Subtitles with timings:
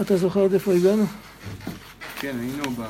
[0.00, 1.04] אתה זוכר עד איפה הגענו?
[2.20, 2.82] כן, היינו ב...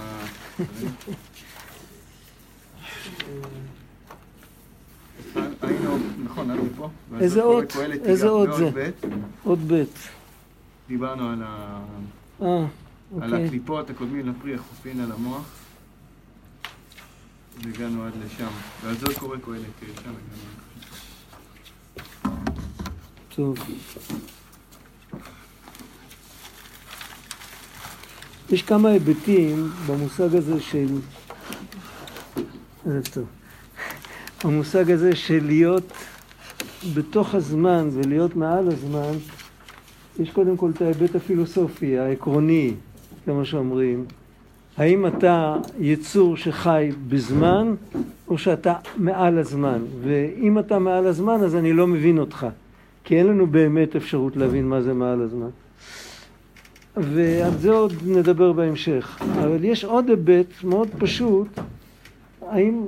[5.62, 6.90] היינו, נכון, היינו פה.
[7.20, 7.76] איזה אות?
[8.04, 8.90] איזה אות זה?
[9.46, 9.84] אות ב'.
[10.88, 11.80] דיברנו על ה...
[12.42, 12.66] אה, על
[13.12, 13.46] אוקיי.
[13.46, 15.44] הקליפות הקודמים לפרי החופין על המוח.
[17.62, 18.50] והגענו עד לשם.
[18.84, 20.56] ועל זאת קורא קהלת, כי שם הגענו.
[23.34, 23.58] טוב.
[28.50, 30.86] יש כמה היבטים במושג הזה של...
[32.86, 33.24] אה, טוב.
[34.44, 35.92] המושג הזה של להיות
[36.94, 39.12] בתוך הזמן ולהיות מעל הזמן,
[40.18, 42.74] יש קודם כל את ההיבט הפילוסופי, העקרוני,
[43.24, 44.04] כמו שאומרים.
[44.76, 47.74] האם אתה יצור שחי בזמן,
[48.28, 49.78] או שאתה מעל הזמן?
[50.02, 52.46] ואם אתה מעל הזמן, אז אני לא מבין אותך.
[53.04, 55.48] כי אין לנו באמת אפשרות להבין מה זה מעל הזמן.
[56.96, 59.18] ועל זה עוד נדבר בהמשך.
[59.22, 61.48] אבל יש עוד היבט מאוד פשוט,
[62.48, 62.84] האם,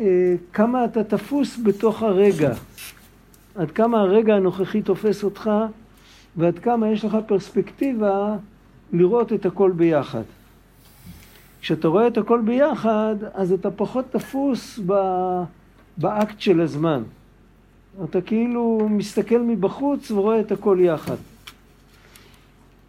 [0.00, 2.52] אה, כמה אתה תפוס בתוך הרגע,
[3.54, 5.50] עד כמה הרגע הנוכחי תופס אותך,
[6.36, 8.36] ועד כמה יש לך פרספקטיבה
[8.92, 10.22] לראות את הכל ביחד.
[11.60, 14.80] כשאתה רואה את הכל ביחד, אז אתה פחות תפוס
[15.96, 17.02] באקט של הזמן.
[18.04, 21.16] אתה כאילו מסתכל מבחוץ ורואה את הכל יחד.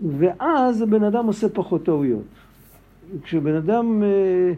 [0.01, 2.23] ואז הבן אדם עושה פחות טעויות.
[3.23, 4.03] כשבן אדם...
[4.03, 4.53] אה,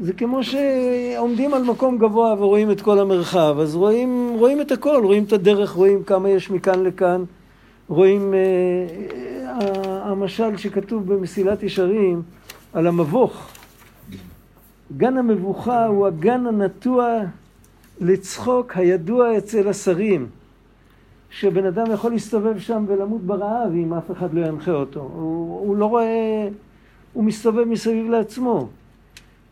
[0.00, 5.00] זה כמו שעומדים על מקום גבוה ורואים את כל המרחב, אז רואים, רואים את הכל,
[5.04, 7.24] רואים את הדרך, רואים כמה יש מכאן לכאן,
[7.88, 8.34] רואים...
[8.34, 8.38] אה,
[9.50, 12.22] אה, המשל שכתוב במסילת ישרים
[12.72, 13.48] על המבוך.
[14.96, 17.18] גן המבוכה הוא הגן הנטוע
[18.00, 20.26] לצחוק הידוע אצל השרים,
[21.30, 25.00] שבן אדם יכול להסתובב שם ולמות ברעב אם אף אחד לא ינחה אותו.
[25.00, 26.48] הוא, הוא לא רואה,
[27.12, 28.68] הוא מסתובב מסביב לעצמו.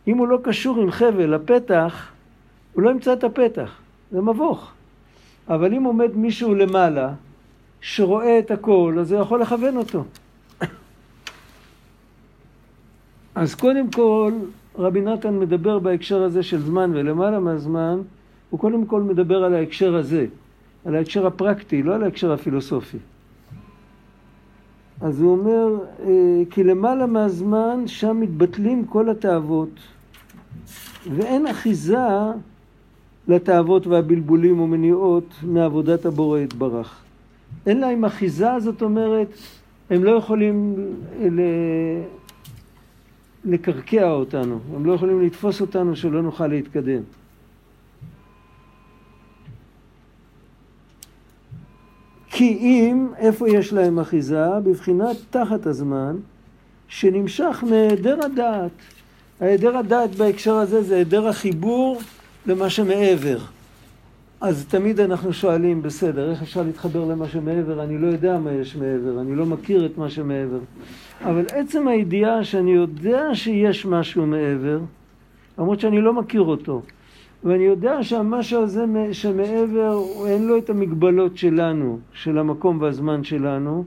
[0.09, 2.09] אם הוא לא קשור עם חבל לפתח,
[2.73, 3.71] הוא לא ימצא את הפתח.
[4.13, 4.73] זה מבוך.
[5.49, 7.13] אבל אם עומד מישהו למעלה,
[7.81, 10.05] שרואה את הכל, אז הוא יכול לכוון אותו.
[13.35, 14.33] אז קודם כל,
[14.79, 18.01] רבי נתן מדבר בהקשר הזה של זמן ולמעלה מהזמן,
[18.51, 20.27] הוא קודם כל מדבר על ההקשר הזה,
[20.85, 22.99] על ההקשר הפרקטי, לא על ההקשר הפילוסופי.
[25.01, 29.71] אז הוא אומר, אה, כי למעלה מהזמן שם מתבטלים כל התאוות,
[31.17, 32.07] ואין אחיזה
[33.29, 37.01] לתאוות והבלבולים ומניעות מעבודת הבורא יתברך.
[37.67, 39.29] אין להם אחיזה, זאת אומרת,
[39.91, 40.75] הם לא יכולים
[43.45, 47.03] לקרקע אותנו, הם לא יכולים לתפוס אותנו שלא נוכל להתקדם.
[52.39, 54.61] כי אם, איפה יש להם אחיזה?
[54.65, 56.17] בבחינת תחת הזמן,
[56.89, 58.71] שנמשך מהיעדר הדעת.
[59.41, 62.01] היעדר הדעת בהקשר הזה זה היעדר החיבור
[62.47, 63.39] למה שמעבר.
[64.41, 67.83] אז תמיד אנחנו שואלים, בסדר, איך אפשר להתחבר למה שמעבר?
[67.83, 70.61] אני לא יודע מה יש מעבר, אני לא מכיר את מה שמעבר.
[71.25, 74.79] אבל עצם הידיעה שאני יודע שיש משהו מעבר,
[75.59, 76.83] למרות שאני לא מכיר אותו,
[77.45, 83.85] ואני יודע שהמשהו הזה שמעבר, אין לו את המגבלות שלנו, של המקום והזמן שלנו,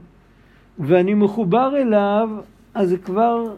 [0.78, 2.30] ואני מחובר אליו,
[2.74, 3.54] אז זה כבר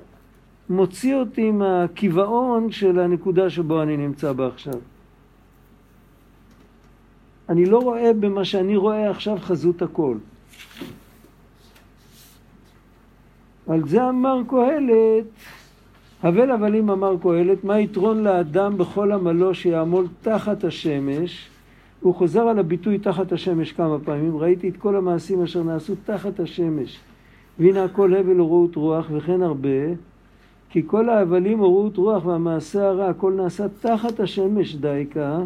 [0.71, 4.81] מוציא אותי מהקיבעון של הנקודה שבו אני נמצא בה עכשיו.
[7.49, 10.17] אני לא רואה במה שאני רואה עכשיו חזות הכל.
[13.69, 15.25] על זה אמר קהלת,
[16.25, 21.49] הבל הבלים אמר קהלת, מה יתרון לאדם בכל עמלו שיעמול תחת השמש?
[22.01, 26.41] הוא חוזר על הביטוי תחת השמש כמה פעמים, ראיתי את כל המעשים אשר נעשו תחת
[26.41, 26.99] השמש.
[27.59, 29.69] והנה הכל הבל ורעות רוח וכן הרבה,
[30.71, 35.39] כי כל ההבלים ורעות רוח והמעשה הרע, הכל נעשה תחת השמש דייקה,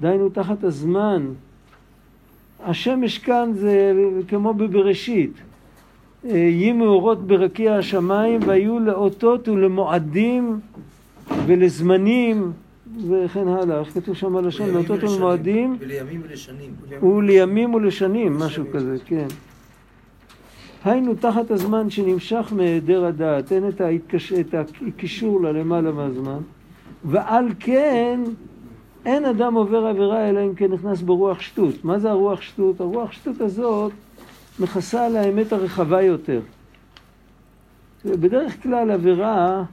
[0.00, 1.26] דהיינו תחת הזמן.
[2.64, 3.92] השמש כאן זה
[4.28, 5.32] כמו בבראשית.
[6.24, 10.60] יהי מאורות ברקיע השמיים והיו לאותות ולמועדים
[11.46, 12.52] ולזמנים
[13.08, 13.80] וכן הלאה.
[13.80, 14.70] איך כתוב שם הלשון?
[14.70, 15.76] לאותות ולמועדים.
[15.80, 16.70] ולימים ולשנים.
[17.02, 19.26] ולימים ולשנים, משהו כזה, כן.
[20.84, 24.32] היינו תחת הזמן שנמשך מהיעדר הדעת, אין את, ההתקש...
[24.32, 24.54] את
[24.88, 26.38] הקישור ללמעלה מהזמן,
[27.04, 28.20] ועל כן
[29.06, 31.84] אין אדם עובר עבירה אלא אם כן נכנס ברוח שטות.
[31.84, 32.80] מה זה הרוח שטות?
[32.80, 33.92] הרוח שטות הזאת
[34.60, 36.40] מכסה על האמת הרחבה יותר.
[38.04, 39.64] בדרך כלל עבירה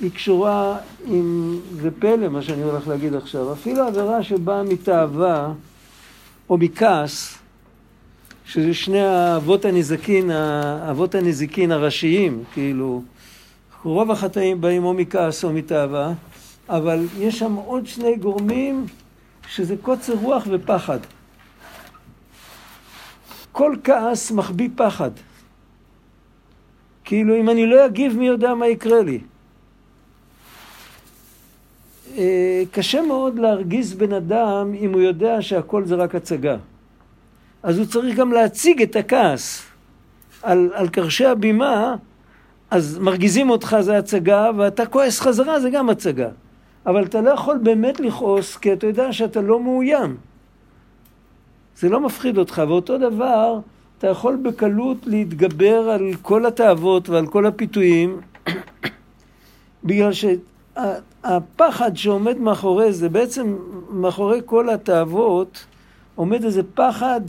[0.00, 5.52] היא קשורה עם, זה פלא מה שאני הולך להגיד עכשיו, אפילו עבירה שבאה מתאווה
[6.50, 7.38] או מכעס,
[8.44, 13.02] שזה שני האבות הנזקין, האבות הנזיקין הראשיים, כאילו,
[13.82, 16.12] רוב החטאים באים או מכעס או מתאווה,
[16.68, 18.86] אבל יש שם עוד שני גורמים
[19.48, 20.98] שזה קוצר רוח ופחד.
[23.58, 25.10] כל כעס מחביא פחד.
[27.04, 29.20] כאילו, אם אני לא אגיב, מי יודע מה יקרה לי.
[32.16, 36.56] אה, קשה מאוד להרגיז בן אדם אם הוא יודע שהכל זה רק הצגה.
[37.62, 39.62] אז הוא צריך גם להציג את הכעס
[40.42, 41.96] על, על קרשי הבימה,
[42.70, 46.28] אז מרגיזים אותך זה הצגה, ואתה כועס חזרה זה גם הצגה.
[46.86, 50.16] אבל אתה לא יכול באמת לכעוס, כי אתה יודע שאתה לא מאוים.
[51.80, 53.58] זה לא מפחיד אותך, ואותו דבר,
[53.98, 58.20] אתה יכול בקלות להתגבר על כל התאוות ועל כל הפיתויים,
[59.84, 63.56] בגלל שהפחד שעומד מאחורי זה, בעצם
[63.90, 65.66] מאחורי כל התאוות,
[66.14, 67.20] עומד איזה פחד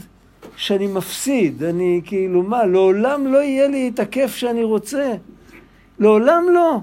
[0.56, 5.14] שאני מפסיד, אני כאילו, מה, לעולם לא יהיה לי את הכיף שאני רוצה?
[5.98, 6.78] לעולם לא.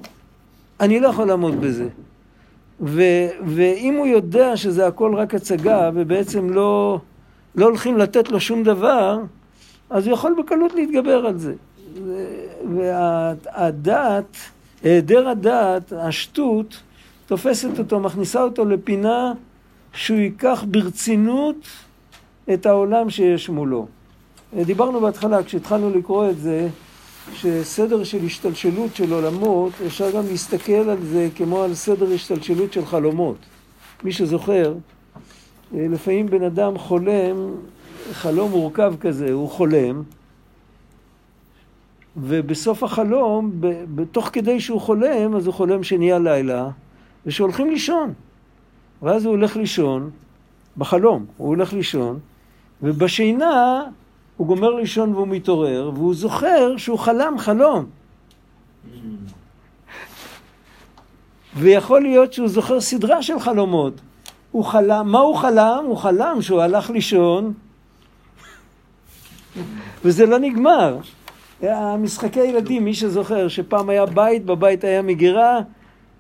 [0.80, 1.88] אני לא יכול לעמוד בזה.
[2.82, 3.02] ו,
[3.46, 7.00] ואם הוא יודע שזה הכל רק הצגה, ובעצם לא,
[7.58, 9.20] לא הולכים לתת לו שום דבר,
[9.90, 11.54] אז הוא יכול בקלות להתגבר על זה.
[12.76, 14.38] והדעת,
[14.84, 16.78] היעדר הדעת, השטות,
[17.26, 19.34] תופסת אותו, מכניסה אותו לפינה
[19.94, 21.56] שהוא ייקח ברצינות
[22.54, 23.88] את העולם שיש מולו.
[24.66, 26.68] דיברנו בהתחלה, כשהתחלנו לקרוא את זה,
[27.34, 32.86] שסדר של השתלשלות של עולמות, אפשר גם להסתכל על זה כמו על סדר השתלשלות של
[32.86, 33.38] חלומות.
[34.04, 34.74] מי שזוכר,
[35.72, 37.56] לפעמים בן אדם חולם,
[38.12, 40.04] חלום מורכב כזה, הוא חולם,
[42.18, 43.52] ובסוף החלום,
[43.96, 46.70] בתוך כדי שהוא חולם, אז הוא חולם שנהיה לילה,
[47.26, 48.14] ושהולכים לישון.
[49.02, 50.10] ואז הוא הולך לישון,
[50.78, 52.20] בחלום, הוא הולך לישון,
[52.84, 53.84] ובשינה
[54.38, 57.86] הוא גומר לישון והוא מתעורר, והוא זוכר שהוא חלם חלום.
[61.56, 63.94] ויכול להיות שהוא זוכר סדרה של חלומות.
[64.58, 65.84] הוא חלם, מה הוא חלם?
[65.88, 67.54] הוא חלם שהוא הלך לישון,
[70.06, 70.98] וזה לא נגמר.
[71.62, 75.60] המשחקי ילדים, מי שזוכר, שפעם היה בית, בבית היה מגירה,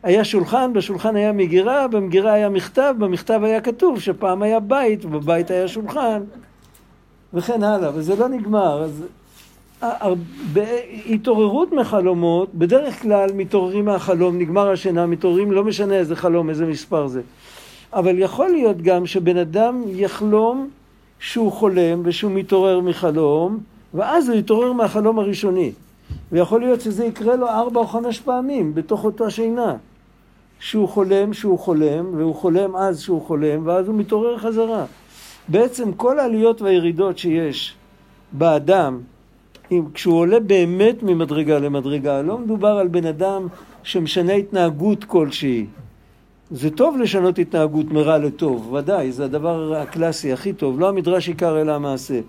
[0.04, 5.51] היה שולחן, בשולחן היה מגירה, במגירה היה מכתב, במכתב היה כתוב שפעם היה בית, בבית
[5.51, 6.22] היה שולחן.
[7.34, 8.84] וכן הלאה, וזה לא נגמר.
[8.84, 9.04] אז
[10.54, 17.07] בהתעוררות מחלומות, בדרך כלל מתעוררים מהחלום, נגמר השינה, מתעוררים, לא משנה איזה חלום, איזה מספר
[17.07, 17.22] זה.
[17.94, 20.69] אבל יכול להיות גם שבן אדם יחלום
[21.19, 23.60] שהוא חולם ושהוא מתעורר מחלום,
[23.94, 25.72] ואז הוא יתעורר מהחלום הראשוני.
[26.31, 29.75] ויכול להיות שזה יקרה לו ארבע או חמש פעמים בתוך אותה שינה.
[30.60, 34.86] שהוא חולם שהוא חולם, והוא חולם אז שהוא חולם, ואז הוא מתעורר חזרה.
[35.48, 37.75] בעצם כל העליות והירידות שיש
[38.31, 39.00] באדם,
[39.72, 43.48] אם, כשהוא עולה באמת ממדרגה למדרגה, לא מדובר על בן אדם
[43.84, 45.66] שמשנה התנהגות כלשהי.
[46.51, 51.61] זה טוב לשנות התנהגות מרע לטוב, ודאי, זה הדבר הקלאסי, הכי טוב, לא המדרש עיקר
[51.61, 52.19] אלא המעשה.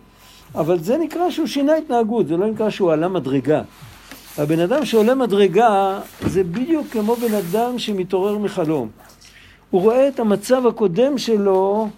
[0.55, 3.63] אבל זה נקרא שהוא שינה התנהגות, זה לא נקרא שהוא עלה מדרגה.
[4.39, 8.89] הבן אדם שעולה מדרגה זה בדיוק כמו בן אדם שמתעורר מחלום.
[9.71, 11.89] הוא רואה את המצב הקודם שלו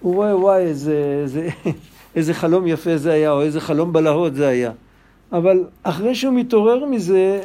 [0.00, 1.48] הוא רואה, וואי, איזה, איזה,
[2.16, 4.72] איזה חלום יפה זה היה, או איזה חלום בלהות זה היה.
[5.32, 7.40] אבל אחרי שהוא מתעורר מזה,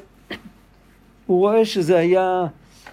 [1.26, 2.46] הוא רואה שזה היה...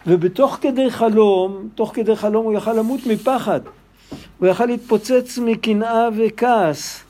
[0.06, 3.60] ובתוך כדי חלום, תוך כדי חלום הוא יכל למות מפחד.
[4.38, 7.04] הוא יכל להתפוצץ מקנאה וכעס.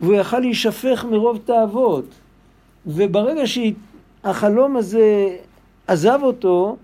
[0.00, 2.04] והוא יכל להישפך מרוב תאוות.
[2.86, 5.36] וברגע שהחלום הזה
[5.86, 6.76] עזב אותו,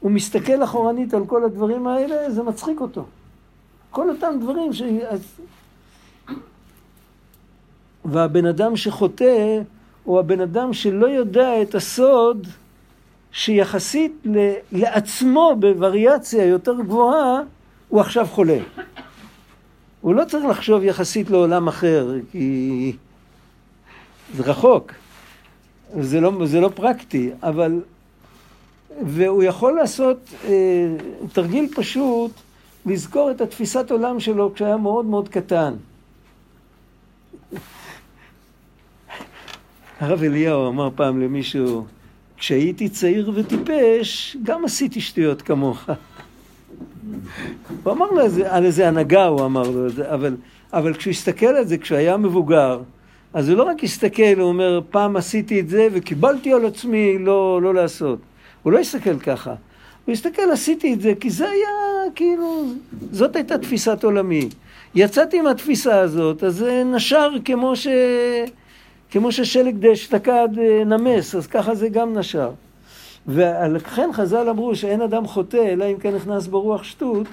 [0.00, 3.04] הוא מסתכל אחורנית על כל הדברים האלה, זה מצחיק אותו.
[3.90, 4.82] כל אותם דברים ש...
[8.04, 9.60] והבן אדם שחוטא
[10.04, 12.46] הוא הבן אדם שלא יודע את הסוד
[13.34, 14.52] שיחסית ל...
[14.72, 17.40] לעצמו בווריאציה יותר גבוהה
[17.88, 18.58] הוא עכשיו חולה.
[20.00, 22.96] הוא לא צריך לחשוב יחסית לעולם אחר, כי
[24.34, 24.92] זה רחוק,
[26.00, 27.80] זה לא, זה לא פרקטי, אבל...
[29.02, 30.50] והוא יכול לעשות אה,
[31.32, 32.30] תרגיל פשוט
[32.86, 35.74] לזכור את התפיסת עולם שלו כשהיה מאוד מאוד קטן.
[40.00, 41.84] הרב אליהו אמר פעם למישהו,
[42.38, 45.88] כשהייתי צעיר וטיפש, גם עשיתי שטויות כמוך.
[47.82, 50.36] הוא אמר לו על איזה הנהגה, הוא אמר לו את זה, אבל,
[50.72, 52.80] אבל כשהוא הסתכל על זה, כשהוא היה מבוגר,
[53.34, 57.62] אז הוא לא רק הסתכל, הוא אומר, פעם עשיתי את זה וקיבלתי על עצמי לא,
[57.62, 58.18] לא לעשות.
[58.62, 59.54] הוא לא הסתכל ככה.
[60.04, 61.68] הוא הסתכל, עשיתי את זה, כי זה היה,
[62.14, 62.64] כאילו,
[63.12, 64.48] זאת הייתה תפיסת עולמי.
[64.94, 67.86] יצאתי מהתפיסה הזאת, אז זה נשר כמו, ש...
[69.14, 72.50] כמו ששלג דאשתקד אה, נמס, אז ככה זה גם נשר.
[73.26, 77.26] ולכן חז"ל אמרו שאין אדם חוטא, אלא אם כן נכנס ברוח שטות.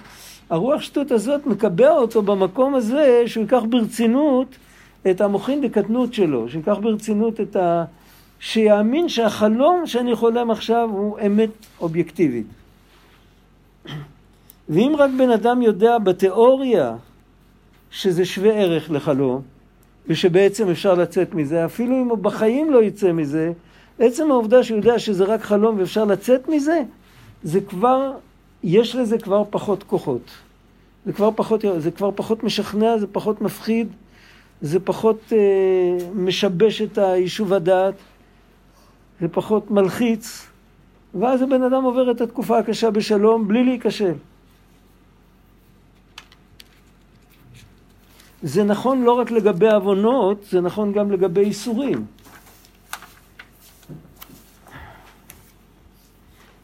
[0.50, 4.48] הרוח שטות הזאת מקבע אותו במקום הזה שהוא ייקח ברצינות
[5.10, 7.84] את המוחין דקטנות שלו, שיקח ברצינות את ה...
[8.40, 12.48] שיאמין שהחלום שאני חולם עכשיו הוא אמת אובייקטיבית.
[14.70, 16.96] ואם רק בן אדם יודע בתיאוריה
[17.92, 19.42] שזה שווה ערך לחלום,
[20.12, 23.52] ושבעצם אפשר לצאת מזה, אפילו אם הוא בחיים לא יצא מזה,
[24.00, 26.82] עצם העובדה שהוא יודע שזה רק חלום ואפשר לצאת מזה,
[27.44, 28.12] זה כבר,
[28.64, 30.32] יש לזה כבר פחות כוחות.
[31.06, 33.88] זה כבר פחות, זה כבר פחות משכנע, זה פחות מפחיד,
[34.62, 35.38] זה פחות אה,
[36.16, 37.96] משבש את היישוב הדעת,
[39.22, 40.48] זה פחות מלחיץ,
[41.20, 44.14] ואז הבן אדם עובר את התקופה הקשה בשלום בלי להיכשל.
[48.44, 52.06] זה נכון לא רק לגבי עוונות, זה נכון גם לגבי איסורים.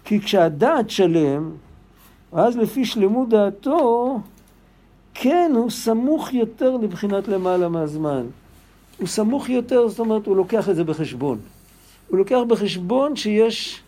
[0.06, 1.52] כי כשהדעת שלם,
[2.32, 4.20] אז לפי שלמות דעתו,
[5.14, 8.26] כן, הוא סמוך יותר לבחינת למעלה מהזמן.
[8.98, 11.38] הוא סמוך יותר, זאת אומרת, הוא לוקח את זה בחשבון.
[12.08, 13.82] הוא לוקח בחשבון שיש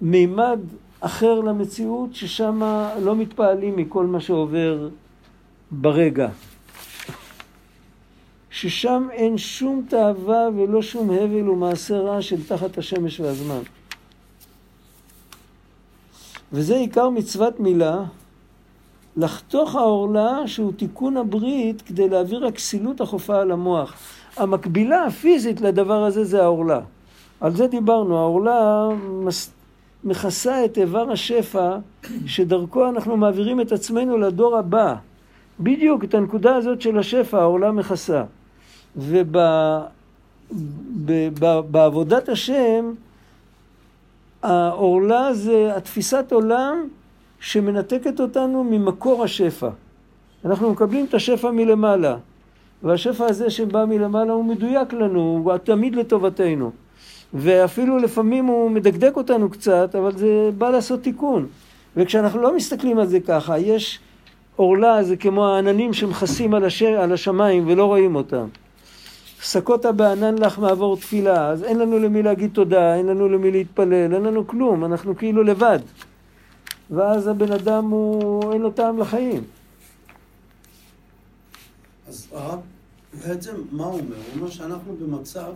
[0.00, 0.58] מימד
[1.00, 2.60] אחר למציאות, ששם
[3.02, 4.88] לא מתפעלים מכל מה שעובר
[5.70, 6.28] ברגע.
[8.56, 13.60] ששם אין שום תאווה ולא שום הבל ומעשה רע של תחת השמש והזמן.
[16.52, 18.04] וזה עיקר מצוות מילה,
[19.16, 23.94] לחתוך העורלה שהוא תיקון הברית כדי להעביר הכסילות החופה על המוח.
[24.36, 26.80] המקבילה הפיזית לדבר הזה זה העורלה.
[27.40, 29.50] על זה דיברנו, העורלה מס...
[30.04, 31.78] מכסה את איבר השפע
[32.26, 34.94] שדרכו אנחנו מעבירים את עצמנו לדור הבא.
[35.60, 38.24] בדיוק את הנקודה הזאת של השפע העורלה מכסה.
[40.96, 42.92] ובעבודת השם
[44.42, 46.88] העורלה זה התפיסת עולם
[47.40, 49.68] שמנתקת אותנו ממקור השפע.
[50.44, 52.16] אנחנו מקבלים את השפע מלמעלה,
[52.82, 56.70] והשפע הזה שבא מלמעלה הוא מדויק לנו, הוא תמיד לטובתנו.
[57.34, 61.46] ואפילו לפעמים הוא מדקדק אותנו קצת, אבל זה בא לעשות תיקון.
[61.96, 64.00] וכשאנחנו לא מסתכלים על זה ככה, יש
[64.56, 66.82] עורלה, זה כמו העננים שמכסים על, הש...
[66.82, 68.46] על השמיים ולא רואים אותם.
[69.46, 74.14] שקותה בענן לך מעבור תפילה, אז אין לנו למי להגיד תודה, אין לנו למי להתפלל,
[74.14, 75.78] אין לנו כלום, אנחנו כאילו לבד.
[76.90, 79.44] ואז הבן אדם הוא, אין לו טעם לחיים.
[82.08, 82.60] אז הרב,
[83.26, 84.16] בעצם מה הוא אומר?
[84.16, 85.52] הוא אומר שאנחנו במצב,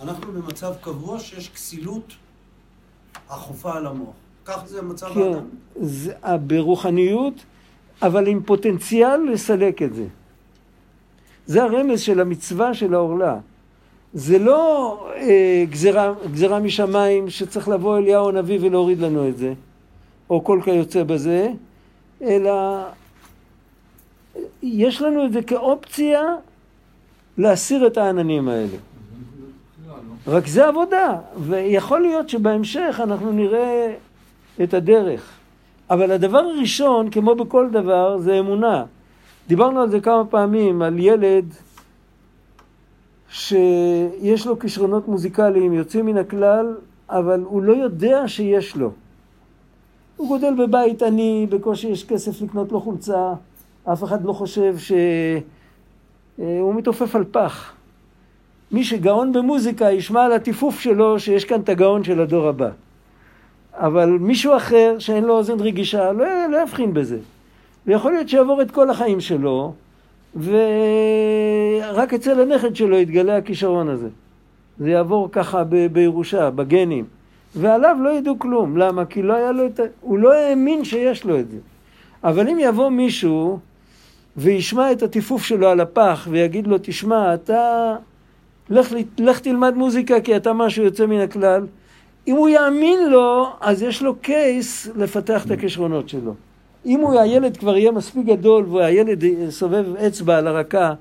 [0.00, 2.12] אנחנו במצב קבוע שיש כסילות
[3.28, 4.14] החופה על המוח.
[4.44, 5.44] כך זה מצב כן, האדם.
[5.80, 6.12] זה,
[6.46, 7.34] ברוחניות,
[8.02, 10.06] אבל עם פוטנציאל לסלק את זה.
[11.48, 13.38] זה הרמז של המצווה של העורלה.
[14.14, 19.52] זה לא אה, גזרה, גזרה משמיים שצריך לבוא אליהו הנביא ולהוריד לנו את זה,
[20.30, 21.50] או כל כיוצא בזה,
[22.22, 22.52] אלא
[24.62, 26.22] יש לנו את זה כאופציה
[27.38, 28.76] להסיר את העננים האלה.
[30.26, 33.94] רק זה עבודה, ויכול להיות שבהמשך אנחנו נראה
[34.62, 35.32] את הדרך.
[35.90, 38.84] אבל הדבר הראשון, כמו בכל דבר, זה אמונה.
[39.48, 41.44] דיברנו על זה כמה פעמים, על ילד
[43.28, 46.76] שיש לו כישרונות מוזיקליים יוצאים מן הכלל,
[47.10, 48.90] אבל הוא לא יודע שיש לו.
[50.16, 53.32] הוא גודל בבית עני, בקושי יש כסף לקנות לו חולצה,
[53.92, 55.40] אף אחד לא חושב שהוא
[56.40, 57.72] אה, מתעופף על פח.
[58.72, 62.70] מי שגאון במוזיקה ישמע על הטיפוף שלו שיש כאן את הגאון של הדור הבא.
[63.72, 67.18] אבל מישהו אחר שאין לו אוזן רגישה לא, לא יבחין בזה.
[67.86, 69.72] ויכול להיות שיעבור את כל החיים שלו,
[70.36, 74.08] ורק אצל הנכד שלו יתגלה הכישרון הזה.
[74.78, 77.04] זה יעבור ככה ב- בירושה, בגנים.
[77.56, 78.76] ועליו לא ידעו כלום.
[78.76, 79.04] למה?
[79.04, 79.82] כי לא היה לו את ה...
[80.00, 81.56] הוא לא האמין שיש לו את זה.
[82.24, 83.58] אבל אם יבוא מישהו
[84.36, 87.96] וישמע את הטיפוף שלו על הפח ויגיד לו, תשמע, אתה...
[88.70, 91.66] לך, לך תלמד מוזיקה כי אתה משהו יוצא מן הכלל.
[92.28, 96.34] אם הוא יאמין לו, אז יש לו קייס לפתח את הכישרונות שלו.
[96.86, 100.94] אם הוא, הילד כבר יהיה מספיק גדול והילד סובב אצבע על הרקה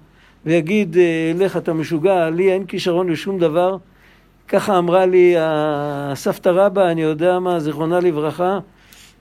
[0.46, 3.78] ויגיד, אה, לך אתה משוגע, לי אין כישרון לשום דבר,
[4.48, 8.60] ככה אמרה לי הסבתא רבא, אני יודע מה, זיכרונה לברכה,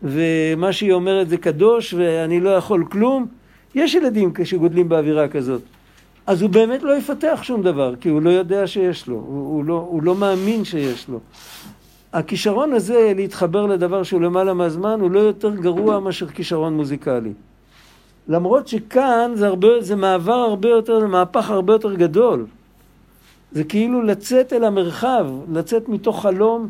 [0.03, 3.27] ומה שהיא אומרת זה קדוש ואני לא יכול כלום.
[3.75, 5.63] יש ילדים שגודלים באווירה כזאת.
[6.27, 9.65] אז הוא באמת לא יפתח שום דבר, כי הוא לא יודע שיש לו, הוא, הוא,
[9.65, 11.21] לא, הוא לא מאמין שיש לו.
[12.13, 17.33] הכישרון הזה להתחבר לדבר שהוא למעלה מהזמן הוא לא יותר גרוע מאשר כישרון מוזיקלי.
[18.29, 22.47] למרות שכאן זה, הרבה, זה מעבר הרבה יותר, זה מהפך הרבה יותר גדול.
[23.53, 26.69] זה כאילו לצאת אל המרחב, לצאת מתוך חלום,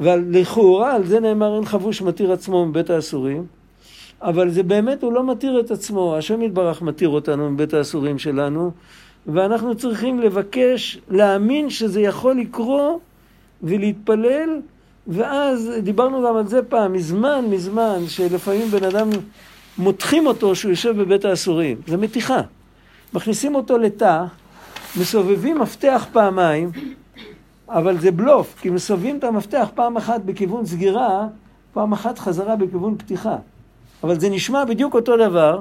[0.00, 3.46] ולכאורה על זה נאמר אין חבוש מתיר עצמו מבית האסורים,
[4.22, 8.70] אבל זה באמת, הוא לא מתיר את עצמו, השם יתברך מתיר אותנו מבית האסורים שלנו,
[9.26, 13.00] ואנחנו צריכים לבקש, להאמין שזה יכול לקרות
[13.62, 14.60] ולהתפלל,
[15.08, 19.10] ואז דיברנו גם על זה פעם, מזמן מזמן, שלפעמים בן אדם
[19.78, 22.40] מותחים אותו שהוא יושב בבית האסורים, זה מתיחה.
[23.14, 24.24] מכניסים אותו לתא,
[25.00, 26.70] מסובבים מפתח פעמיים,
[27.68, 31.26] אבל זה בלוף, כי מסובבים את המפתח פעם אחת בכיוון סגירה,
[31.72, 33.36] פעם אחת חזרה בכיוון פתיחה.
[34.02, 35.60] אבל זה נשמע בדיוק אותו דבר,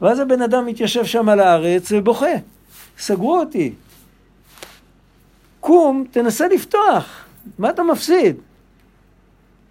[0.00, 2.34] ואז הבן אדם מתיישב שם על הארץ ובוכה.
[2.98, 3.72] סגרו אותי.
[5.60, 7.24] קום, תנסה לפתוח.
[7.58, 8.36] מה אתה מפסיד?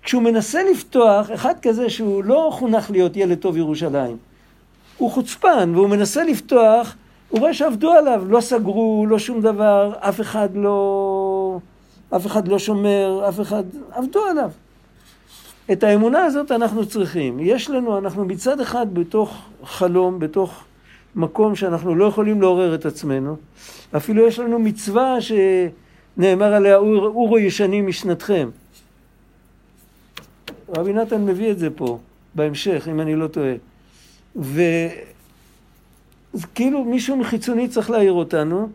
[0.03, 4.17] כשהוא מנסה לפתוח, אחד כזה שהוא לא חונך להיות ילד טוב ירושלים,
[4.97, 6.95] הוא חוצפן והוא מנסה לפתוח,
[7.29, 11.59] הוא רואה שעבדו עליו, לא סגרו, לא שום דבר, אף אחד לא,
[12.15, 14.51] אף אחד לא שומר, אף אחד, עבדו עליו.
[15.71, 17.39] את האמונה הזאת אנחנו צריכים.
[17.39, 20.63] יש לנו, אנחנו מצד אחד בתוך חלום, בתוך
[21.15, 23.35] מקום שאנחנו לא יכולים לעורר את עצמנו.
[23.97, 28.49] אפילו יש לנו מצווה שנאמר עליה, אורו ישנים משנתכם.
[30.77, 31.97] רבי נתן מביא את זה פה,
[32.35, 33.53] בהמשך, אם אני לא טועה.
[34.35, 34.61] ו...
[36.33, 38.69] אז כאילו מישהו מחיצוני צריך להעיר אותנו,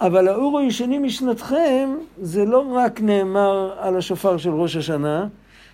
[0.00, 1.90] אבל האורו ישני משנתכם
[2.22, 5.26] זה לא רק נאמר על השופר של ראש השנה,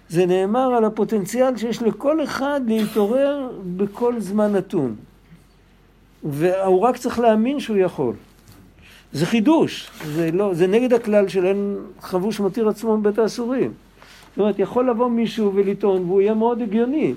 [0.09, 4.95] זה נאמר על הפוטנציאל שיש לכל אחד להתעורר בכל זמן נתון.
[6.25, 8.15] והוא רק צריך להאמין שהוא יכול.
[9.13, 13.73] זה חידוש, זה, לא, זה נגד הכלל של אין חבוש מתיר עצמו מבית האסורים.
[14.37, 17.15] זאת אומרת, יכול לבוא מישהו ולטעון, והוא יהיה מאוד הגיוני.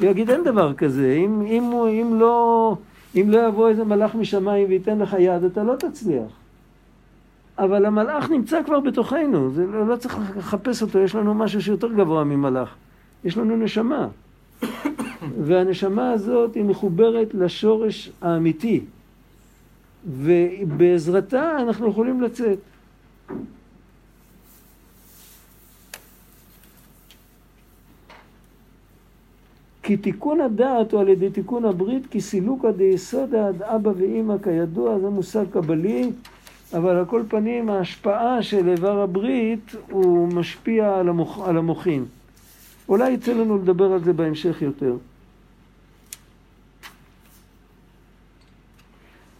[0.00, 2.76] הוא יגיד, אין דבר כזה, אם, אם, אם, לא,
[3.16, 6.32] אם לא יבוא איזה מלאך משמיים וייתן לך יד, אתה לא תצליח.
[7.58, 11.92] אבל המלאך נמצא כבר בתוכנו, זה לא, לא צריך לחפש אותו, יש לנו משהו שיותר
[11.92, 12.74] גבוה ממלאך.
[13.24, 14.08] יש לנו נשמה.
[15.46, 18.80] והנשמה הזאת היא מחוברת לשורש האמיתי.
[20.06, 22.58] ובעזרתה אנחנו יכולים לצאת.
[29.82, 34.98] כי תיקון הדעת הוא על ידי תיקון הברית, כי סילוקא דיסודא עד אבא ואימא כידוע,
[34.98, 36.10] זה מושג קבלי,
[36.72, 42.04] אבל על כל פנים ההשפעה של איבר הברית הוא משפיע על, המוח, על המוחין.
[42.88, 44.96] אולי יצא לנו לדבר על זה בהמשך יותר.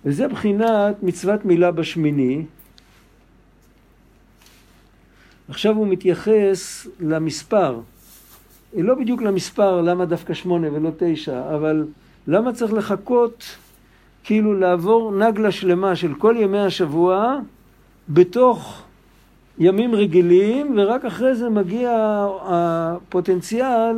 [0.04, 2.44] וזה בחינת מצוות מילה בשמיני.
[5.48, 7.80] עכשיו הוא מתייחס למספר.
[8.76, 11.86] לא בדיוק למספר, למה דווקא שמונה ולא תשע, אבל
[12.26, 13.44] למה צריך לחכות
[14.24, 17.38] כאילו לעבור נגלה שלמה של כל ימי השבוע
[18.08, 18.82] בתוך
[19.58, 21.90] ימים רגילים, ורק אחרי זה מגיע
[22.42, 23.96] הפוטנציאל,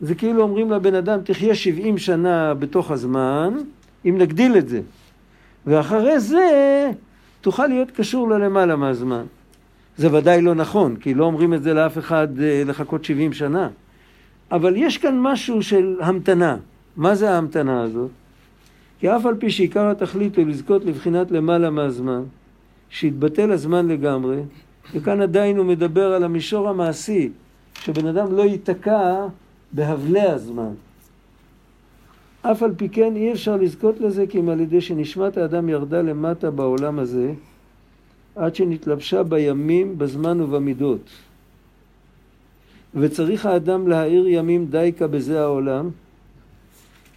[0.00, 3.54] זה כאילו אומרים לבן אדם, תחיה 70 שנה בתוך הזמן,
[4.08, 4.80] אם נגדיל את זה.
[5.66, 6.90] ואחרי זה
[7.40, 9.24] תוכל להיות קשור ללמעלה מהזמן.
[9.96, 13.68] זה ודאי לא נכון, כי לא אומרים את זה לאף אחד אה, לחכות 70 שנה.
[14.50, 16.56] אבל יש כאן משהו של המתנה.
[16.96, 18.10] מה זה ההמתנה הזאת?
[19.00, 22.22] כי אף על פי שעיקר התכלית הוא לזכות לבחינת למעלה מהזמן,
[22.90, 24.40] שיתבטל הזמן לגמרי,
[24.94, 27.30] וכאן עדיין הוא מדבר על המישור המעשי,
[27.80, 29.26] שבן אדם לא ייתקע
[29.72, 30.72] בהבלי הזמן.
[32.42, 36.02] אף על פי כן אי אפשר לזכות לזה כי אם על ידי שנשמת האדם ירדה
[36.02, 37.32] למטה בעולם הזה,
[38.36, 41.10] עד שנתלבשה בימים, בזמן ובמידות.
[42.96, 45.90] וצריך האדם להאיר ימים דייקה בזה העולם,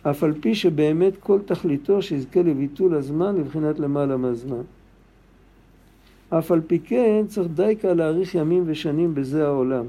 [0.03, 4.61] אף על פי שבאמת כל תכליתו שיזכה לביטול הזמן לבחינת למעלה מהזמן.
[6.29, 9.85] אף על פי כן צריך דייקה להאריך ימים ושנים בזה העולם.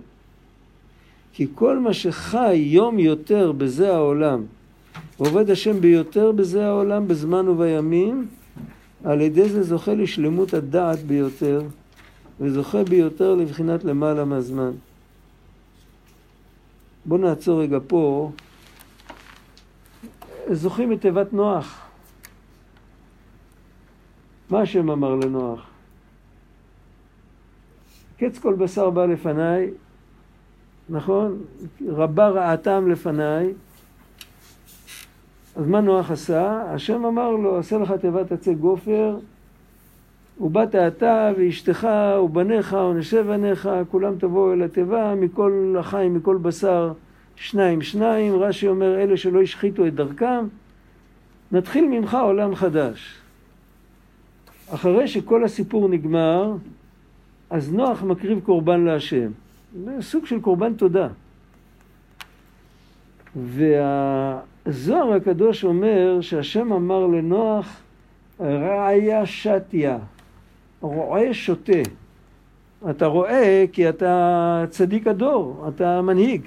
[1.33, 4.43] כי כל מה שחי יום יותר בזה העולם,
[5.17, 8.27] עובד השם ביותר בזה העולם, בזמן ובימים,
[9.05, 11.63] על ידי זה זוכה לשלמות הדעת ביותר,
[12.41, 14.71] וזוכה ביותר לבחינת למעלה מהזמן.
[17.11, 18.31] בואו נעצור רגע פה.
[20.51, 21.89] זוכרים את תיבת נוח.
[24.51, 25.67] מה השם אמר לנוח?
[28.19, 29.71] קץ כל בשר בא לפניי,
[30.89, 31.43] נכון?
[31.89, 33.55] רבה רעתם לפניי.
[35.57, 36.63] אז מה נוח עשה?
[36.75, 39.19] השם אמר לו, עשה לך תיבת עצי גופר,
[40.41, 41.89] ובאת אתה ואשתך
[42.23, 46.93] ובניך ונשב בניך, כולם תבואו אל התיבה, מכל החיים, מכל בשר,
[47.37, 48.43] שניים שניים.
[48.43, 50.47] רש"י אומר, אלה שלא השחיתו את דרכם,
[51.53, 53.19] נתחיל ממך עולם חדש.
[54.75, 56.55] אחרי שכל הסיפור נגמר,
[57.51, 59.31] אז נוח מקריב קורבן להשם.
[59.85, 61.09] זה סוג של קורבן תודה.
[63.37, 67.81] והזוהר הקדוש אומר שהשם אמר לנוח,
[68.41, 69.99] ראיה שתיה,
[70.81, 71.83] רועה שותה.
[72.91, 76.43] אתה רואה כי אתה צדיק הדור, אתה מנהיג,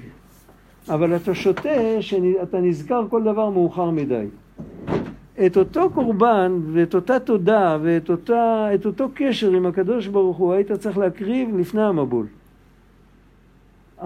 [0.88, 4.26] אבל אתה שותה שאתה נזכר כל דבר מאוחר מדי.
[5.46, 10.72] את אותו קורבן ואת אותה תודה ואת אותה, אותו קשר עם הקדוש ברוך הוא היית
[10.72, 12.26] צריך להקריב לפני המבול.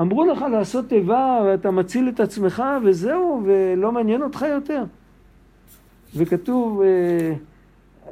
[0.01, 4.85] אמרו לך לעשות תיבה ואתה מציל את עצמך וזהו ולא מעניין אותך יותר.
[6.17, 7.35] וכתוב, אה,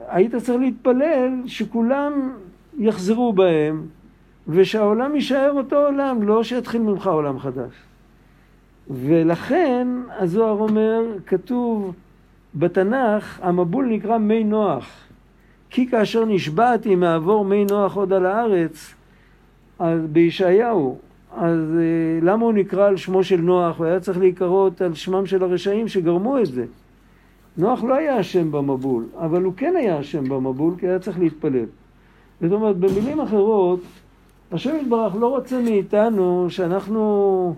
[0.08, 2.32] היית צריך להתפלל שכולם
[2.78, 3.86] יחזרו בהם
[4.48, 7.72] ושהעולם יישאר אותו עולם, לא שיתחיל ממך עולם חדש.
[8.90, 11.94] ולכן הזוהר אומר, כתוב
[12.54, 14.90] בתנ"ך, המבול נקרא מי נוח.
[15.70, 18.94] כי כאשר נשבעתי מעבור מי נוח עוד על הארץ,
[19.78, 20.98] אז בישעיהו,
[21.36, 23.78] אז אה, למה הוא נקרא על שמו של נוח?
[23.78, 26.64] הוא היה צריך להיקרות על שמם של הרשעים שגרמו את זה.
[27.58, 31.66] נוח לא היה אשם במבול, אבל הוא כן היה אשם במבול, כי היה צריך להתפלל.
[32.40, 33.80] זאת אומרת, במילים אחרות,
[34.52, 37.54] השם יתברך לא רוצה מאיתנו שאנחנו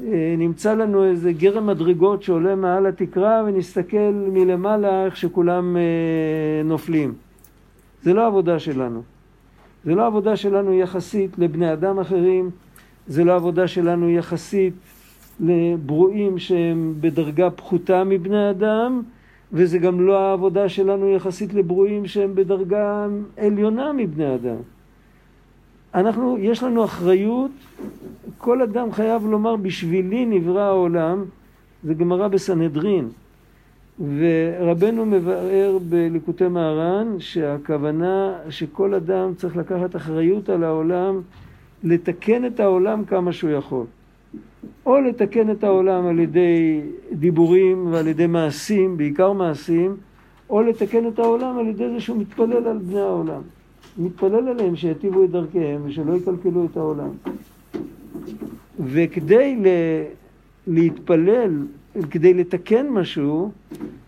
[0.00, 7.14] אה, נמצא לנו איזה גרם מדרגות שעולה מעל התקרה ונסתכל מלמעלה איך שכולם אה, נופלים.
[8.02, 9.02] זה לא עבודה שלנו.
[9.84, 12.50] זה לא עבודה שלנו יחסית לבני אדם אחרים,
[13.06, 14.74] זה לא עבודה שלנו יחסית
[15.40, 19.02] לברואים שהם בדרגה פחותה מבני אדם,
[19.52, 24.56] וזה גם לא העבודה שלנו יחסית לברואים שהם בדרגה עליונה מבני אדם.
[25.94, 27.50] אנחנו, יש לנו אחריות,
[28.38, 31.24] כל אדם חייב לומר בשבילי נברא העולם,
[31.84, 33.08] זה גמרא בסנהדרין.
[34.00, 41.20] ורבנו מבאר בליקוטי מהר"ן שהכוונה שכל אדם צריך לקחת אחריות על העולם,
[41.84, 43.86] לתקן את העולם כמה שהוא יכול.
[44.86, 46.80] או לתקן את העולם על ידי
[47.12, 49.96] דיבורים ועל ידי מעשים, בעיקר מעשים,
[50.50, 53.42] או לתקן את העולם על ידי זה שהוא מתפלל על בני העולם.
[53.98, 57.10] מתפלל עליהם שיטיבו את דרכיהם ושלא יקלקלו את העולם.
[58.80, 59.66] וכדי ל...
[60.66, 61.66] להתפלל,
[62.10, 63.50] כדי לתקן משהו,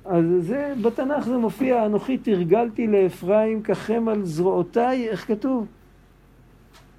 [0.05, 5.67] אז זה, בתנ"ך זה מופיע, אנוכי תרגלתי לאפרים כחם על זרועותיי, איך כתוב?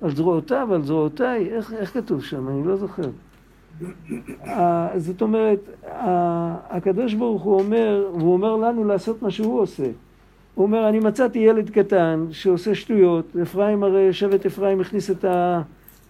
[0.02, 2.50] על זרועותיו, על זרועותיי, איך, איך כתוב שם?
[2.50, 3.10] אני לא זוכר.
[4.97, 5.59] זאת אומרת,
[6.69, 9.88] הקדוש ברוך הוא אומר, והוא אומר לנו לעשות מה שהוא עושה.
[10.55, 15.25] הוא אומר, אני מצאתי ילד קטן שעושה שטויות, אפרים הרי, שבט אפרים הכניס את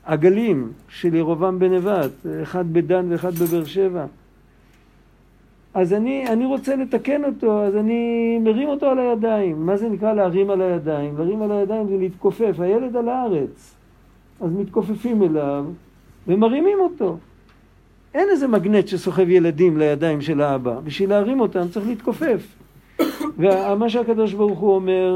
[0.05, 2.11] העגלים של ירובעם בן נבט,
[2.43, 4.05] אחד בדן ואחד בבאר שבע.
[5.73, 9.65] אז אני, אני רוצה לתקן אותו, אז אני מרים אותו על הידיים.
[9.65, 11.17] מה זה נקרא להרים על הידיים?
[11.17, 13.75] להרים על הידיים זה להתכופף, הילד על הארץ.
[14.41, 15.65] אז מתכופפים אליו
[16.27, 17.17] ומרימים אותו.
[18.15, 20.79] אין איזה מגנט שסוחב ילדים לידיים של האבא.
[20.83, 22.55] בשביל להרים אותם צריך להתכופף.
[23.37, 25.13] ומה שהקדוש ברוך הוא אומר,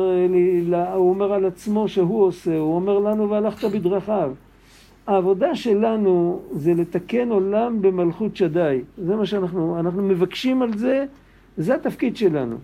[0.93, 4.31] הוא אומר על עצמו שהוא עושה, הוא אומר לנו והלכת בדרכיו.
[5.07, 8.81] העבודה שלנו זה לתקן עולם במלכות שדי.
[8.97, 11.05] זה מה שאנחנו, אנחנו מבקשים על זה,
[11.57, 12.55] זה התפקיד שלנו.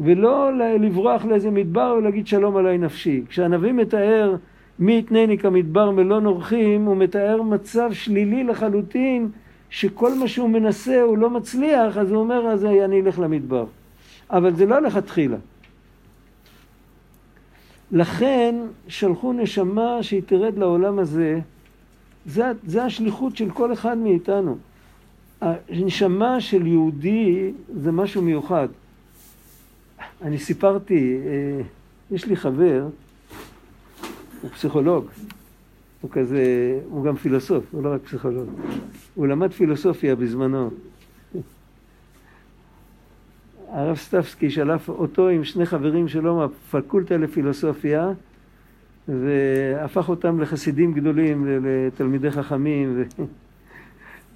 [0.00, 3.22] ולא לברוח לאיזה מדבר ולהגיד שלום עליי נפשי.
[3.28, 4.36] כשהנביא מתאר
[4.78, 9.28] מי יתנני כמדבר מלון אורחים, הוא מתאר מצב שלילי לחלוטין,
[9.70, 13.66] שכל מה שהוא מנסה הוא לא מצליח, אז הוא אומר, אז אני אלך למדבר.
[14.30, 15.36] אבל זה לא לכתחילה.
[17.92, 18.54] לכן
[18.88, 21.40] שלחו נשמה שהיא תרד לעולם הזה,
[22.26, 24.56] זה, זה השליחות של כל אחד מאיתנו.
[25.40, 28.68] הנשמה של יהודי זה משהו מיוחד.
[30.22, 31.62] אני סיפרתי, אה,
[32.10, 32.86] יש לי חבר,
[34.42, 35.06] הוא פסיכולוג,
[36.00, 36.44] הוא כזה,
[36.90, 38.48] הוא גם פילוסוף, הוא לא רק פסיכולוג.
[39.14, 40.70] הוא למד פילוסופיה בזמנו.
[43.68, 48.12] הרב סטפסקי שלף אותו עם שני חברים שלו מהפקולטה לפילוסופיה
[49.08, 53.22] והפך אותם לחסידים גדולים, לתלמידי חכמים, ו...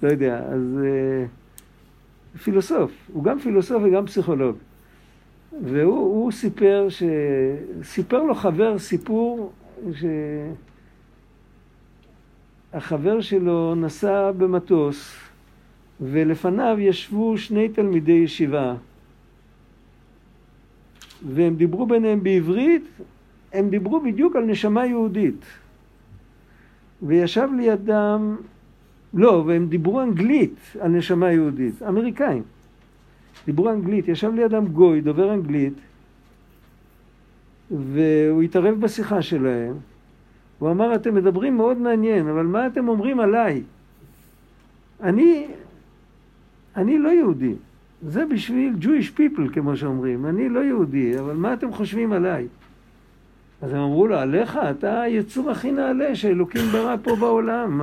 [0.03, 1.25] לא יודע, אז אה,
[2.43, 4.55] פילוסוף, הוא גם פילוסוף וגם פסיכולוג.
[5.63, 7.03] והוא סיפר, ש...
[7.83, 9.51] סיפר לו חבר סיפור
[12.73, 15.15] שהחבר שלו נסע במטוס
[16.01, 18.75] ולפניו ישבו שני תלמידי ישיבה
[21.27, 22.83] והם דיברו ביניהם בעברית,
[23.53, 25.45] הם דיברו בדיוק על נשמה יהודית.
[27.01, 28.35] וישב לידם,
[29.13, 32.43] לא, והם דיברו אנגלית על נשמה יהודית, אמריקאים.
[33.45, 35.73] דיברו אנגלית, ישב לידם גוי, דובר אנגלית,
[37.71, 39.73] והוא התערב בשיחה שלהם.
[40.59, 43.63] הוא אמר, אתם מדברים מאוד מעניין, אבל מה אתם אומרים עליי?
[45.03, 45.47] אני,
[46.75, 47.53] אני לא יהודי.
[48.07, 50.25] זה בשביל Jewish people, כמו שאומרים.
[50.25, 52.47] אני לא יהודי, אבל מה אתם חושבים עליי?
[53.61, 57.81] אז הם אמרו לו, עליך, אתה היצור הכי נעלה שאלוקים ברא פה בעולם.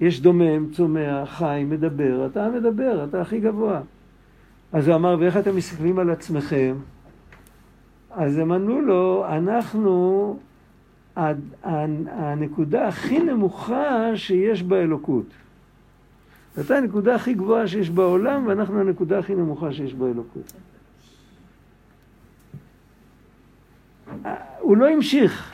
[0.00, 3.80] יש דומם, צומח, חי, מדבר, אתה מדבר, אתה הכי גבוה.
[4.72, 6.74] אז הוא אמר, ואיך אתם מסתכלים על עצמכם?
[8.10, 10.36] אז הם ענו לו, אנחנו
[11.16, 15.26] הנקודה הכי נמוכה שיש באלוקות.
[16.60, 20.52] אתה הנקודה הכי גבוהה שיש בעולם, ואנחנו הנקודה הכי נמוכה שיש באלוקות.
[24.60, 25.52] הוא לא המשיך,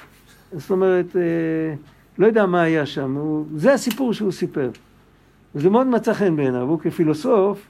[0.52, 1.74] זאת אומרת, אה,
[2.18, 4.70] לא יודע מה היה שם, הוא, זה הסיפור שהוא סיפר.
[5.54, 7.66] וזה מאוד מצא חן בעיניו, הוא כפילוסוף,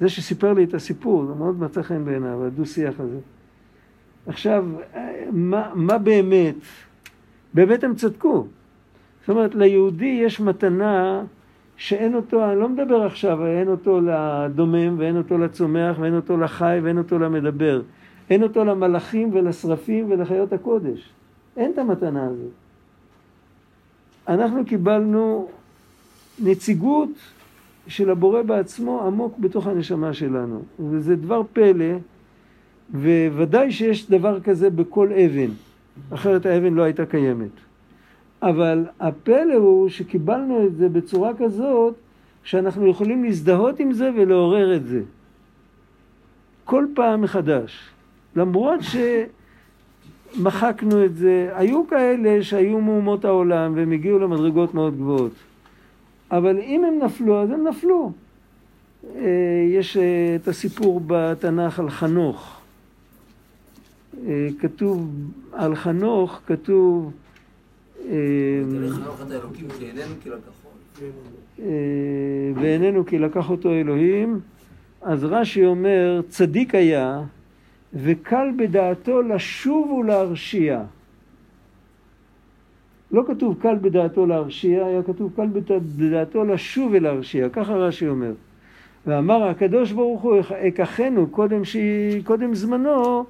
[0.00, 3.18] זה שסיפר לי את הסיפור, זה מאוד מצא חן בעיניו, הדו-שיח הזה.
[4.28, 4.64] עכשיו,
[5.32, 6.54] מה, מה באמת?
[7.54, 8.46] באמת הם צדקו.
[9.20, 11.24] זאת אומרת, ליהודי יש מתנה
[11.76, 16.78] שאין אותו, אני לא מדבר עכשיו, אין אותו לדומם ואין אותו לצומח ואין אותו לחי
[16.82, 17.82] ואין אותו למדבר.
[18.30, 21.10] אין אותו למלאכים ולשרפים ולחיות הקודש.
[21.56, 22.52] אין את המתנה הזאת.
[24.28, 25.48] אנחנו קיבלנו
[26.42, 27.10] נציגות
[27.86, 30.62] של הבורא בעצמו עמוק בתוך הנשמה שלנו.
[30.90, 31.94] וזה דבר פלא,
[32.94, 35.50] וודאי שיש דבר כזה בכל אבן,
[36.10, 37.50] אחרת האבן לא הייתה קיימת.
[38.42, 41.94] אבל הפלא הוא שקיבלנו את זה בצורה כזאת
[42.44, 45.02] שאנחנו יכולים להזדהות עם זה ולעורר את זה.
[46.64, 47.90] כל פעם מחדש.
[48.36, 48.80] למרות
[50.36, 55.32] שמחקנו את זה, היו כאלה שהיו מאומות העולם והם הגיעו למדרגות מאוד גבוהות.
[56.30, 58.12] אבל אם הם נפלו, אז הם נפלו.
[59.16, 59.22] אה,
[59.70, 62.57] יש אה, את הסיפור בתנ"ך על חנוך.
[64.26, 65.10] אה, כתוב,
[65.52, 67.12] על חנוך כתוב
[72.54, 74.40] ואיננו כי לקח אותו אלוהים,
[75.02, 77.22] אז רש"י אומר, צדיק היה
[77.94, 80.82] וקל בדעתו לשוב ולהרשיע.
[83.12, 85.46] לא כתוב קל בדעתו להרשיע, היה כתוב קל
[85.96, 88.32] בדעתו לשוב ולהרשיע, ככה רש"י אומר.
[89.06, 91.76] ואמר הקדוש ברוך הוא אקחנו קודם, ש...
[92.24, 93.24] קודם זמנו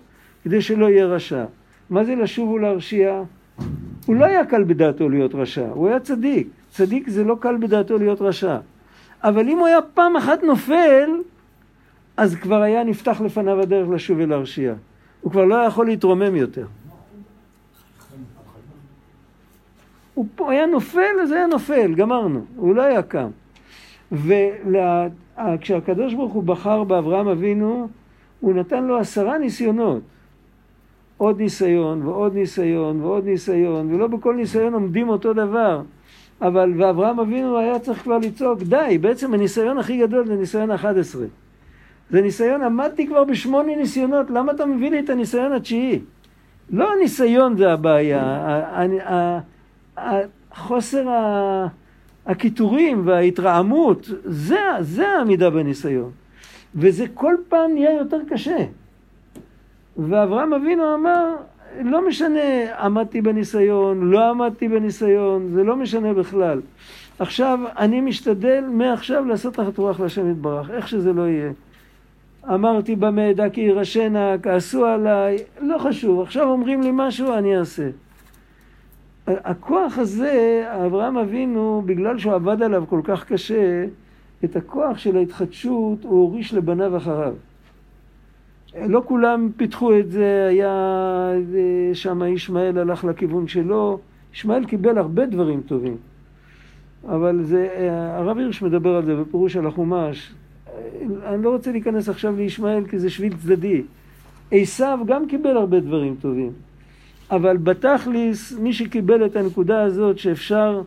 [0.44, 1.44] כדי שלא יהיה רשע.
[1.90, 3.22] מה זה לשוב ולהרשיע?
[4.06, 6.48] הוא לא היה קל בדעתו להיות רשע, הוא היה צדיק.
[6.70, 8.58] צדיק זה לא קל בדעתו להיות רשע.
[9.22, 11.10] אבל אם הוא היה פעם אחת נופל,
[12.16, 14.74] אז כבר היה נפתח לפניו הדרך לשוב ולהרשיע.
[15.20, 16.66] הוא כבר לא היה יכול להתרומם יותר.
[20.14, 22.44] הוא היה נופל, אז היה נופל, גמרנו.
[22.56, 23.28] הוא לא היה קם.
[24.12, 27.88] וכשהקדוש ברוך הוא בחר באברהם אבינו,
[28.40, 30.02] הוא נתן לו עשרה ניסיונות.
[31.18, 35.82] עוד ניסיון ועוד ניסיון ועוד ניסיון, ולא בכל ניסיון עומדים אותו דבר.
[36.42, 41.18] אבל, ואברהם אבינו היה צריך כבר לצעוק, די, בעצם הניסיון הכי גדול זה ניסיון ה-11.
[42.10, 46.00] זה ניסיון, עמדתי כבר בשמונה ניסיונות, למה אתה מביא לי את הניסיון התשיעי?
[46.70, 49.40] לא הניסיון זה הבעיה,
[50.54, 51.06] חוסר
[52.26, 56.10] הקיטורים וההתרעמות, זה, זה העמידה בניסיון.
[56.74, 58.56] וזה כל פעם נהיה יותר קשה.
[59.98, 61.34] ואברהם אבינו אמר,
[61.84, 66.60] לא משנה, עמדתי בניסיון, לא עמדתי בניסיון, זה לא משנה בכלל.
[67.18, 71.50] עכשיו, אני משתדל מעכשיו לעשות תחת רוח להשם יתברך, איך שזה לא יהיה.
[72.54, 77.88] אמרתי במעדה כי ירשנה, כעסו עליי, לא חשוב, עכשיו אומרים לי משהו, אני אעשה.
[79.26, 83.84] הכוח הזה, אברהם אבינו, בגלל שהוא עבד עליו כל כך קשה,
[84.44, 87.34] את הכוח של ההתחדשות הוא הוריש לבניו אחריו.
[88.76, 91.32] לא כולם פיתחו את זה, היה
[91.94, 93.98] שם ישמעאל הלך לכיוון שלו,
[94.34, 95.96] ישמעאל קיבל הרבה דברים טובים.
[97.08, 97.68] אבל זה,
[98.16, 100.32] הרב הירש מדבר על זה בפירוש על החומש.
[101.26, 103.82] אני לא רוצה להיכנס עכשיו לישמעאל כי זה שביל צדדי.
[104.50, 106.52] עשיו גם קיבל הרבה דברים טובים.
[107.30, 110.82] אבל בתכליס, מי שקיבל את הנקודה הזאת שאפשר,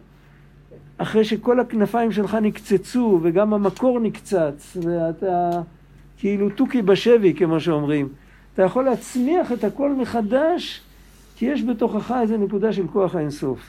[0.98, 5.62] אחרי שכל הכנפיים שלך נקצצו וגם המקור נקצץ, ואתה
[6.22, 8.10] כאילו תוכי בשבי, כמו שאומרים,
[8.54, 10.82] אתה יכול להצמיח את הכל מחדש,
[11.36, 13.60] כי יש בתוכך איזה נקודה של כוח האינסוף.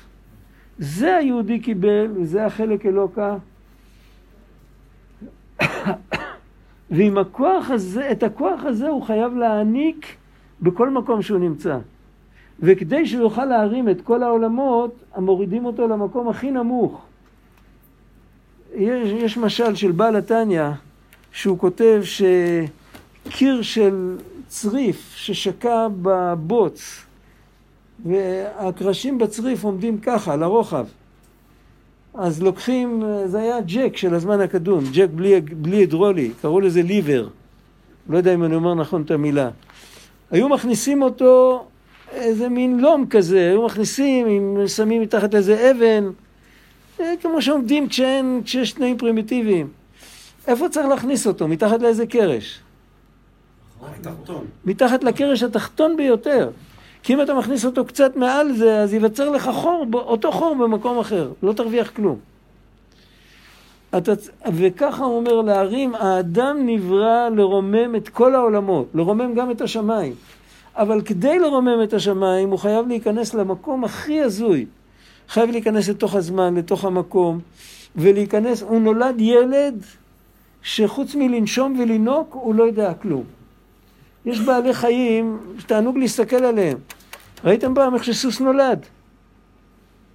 [0.79, 3.37] זה היהודי קיבל, וזה החלק אלוקה.
[6.91, 10.07] ועם הכוח הזה, את הכוח הזה הוא חייב להעניק
[10.63, 11.79] בכל מקום שהוא נמצא.
[12.61, 17.03] וכדי שהוא יוכל להרים את כל העולמות, המורידים אותו למקום הכי נמוך.
[18.75, 20.71] יש, יש משל של בעל התניא,
[21.33, 22.03] שהוא כותב
[23.31, 24.17] קיר של
[24.49, 27.05] צריף ששקע בבוץ,
[28.05, 30.87] והקרשים בצריף עומדים ככה, לרוחב.
[32.15, 37.29] אז לוקחים, זה היה ג'ק של הזמן הקדום, ג'ק בלי, בלי הידרולי, קראו לזה ליבר.
[38.09, 39.51] לא יודע אם אני אומר נכון את המילה.
[40.31, 41.65] היו מכניסים אותו
[42.13, 46.11] איזה מין לום כזה, היו מכניסים, אם שמים מתחת איזה אבן,
[47.01, 49.69] אה, כמו שעומדים כשאין, כשיש תנאים פרימיטיביים.
[50.47, 51.49] איפה צריך להכניס אותו?
[51.49, 52.61] מתחת לאיזה קרש?
[54.65, 56.51] מתחת לקרש התחתון ביותר.
[57.03, 60.99] כי אם אתה מכניס אותו קצת מעל זה, אז ייווצר לך חור, אותו חור במקום
[60.99, 61.33] אחר.
[61.43, 62.19] לא תרוויח כלום.
[63.97, 64.13] אתה,
[64.55, 70.15] וככה הוא אומר להרים, האדם נברא לרומם את כל העולמות, לרומם גם את השמיים.
[70.77, 74.67] אבל כדי לרומם את השמיים הוא חייב להיכנס למקום הכי הזוי.
[75.29, 77.41] חייב להיכנס לתוך הזמן, לתוך המקום,
[77.97, 79.83] ולהיכנס, הוא נולד ילד
[80.63, 83.25] שחוץ מלנשום ולנוק הוא לא יודע כלום.
[84.27, 86.79] יש בעלי חיים שתענוג להסתכל עליהם.
[87.45, 88.87] ראיתם פעם איך שסוס נולד?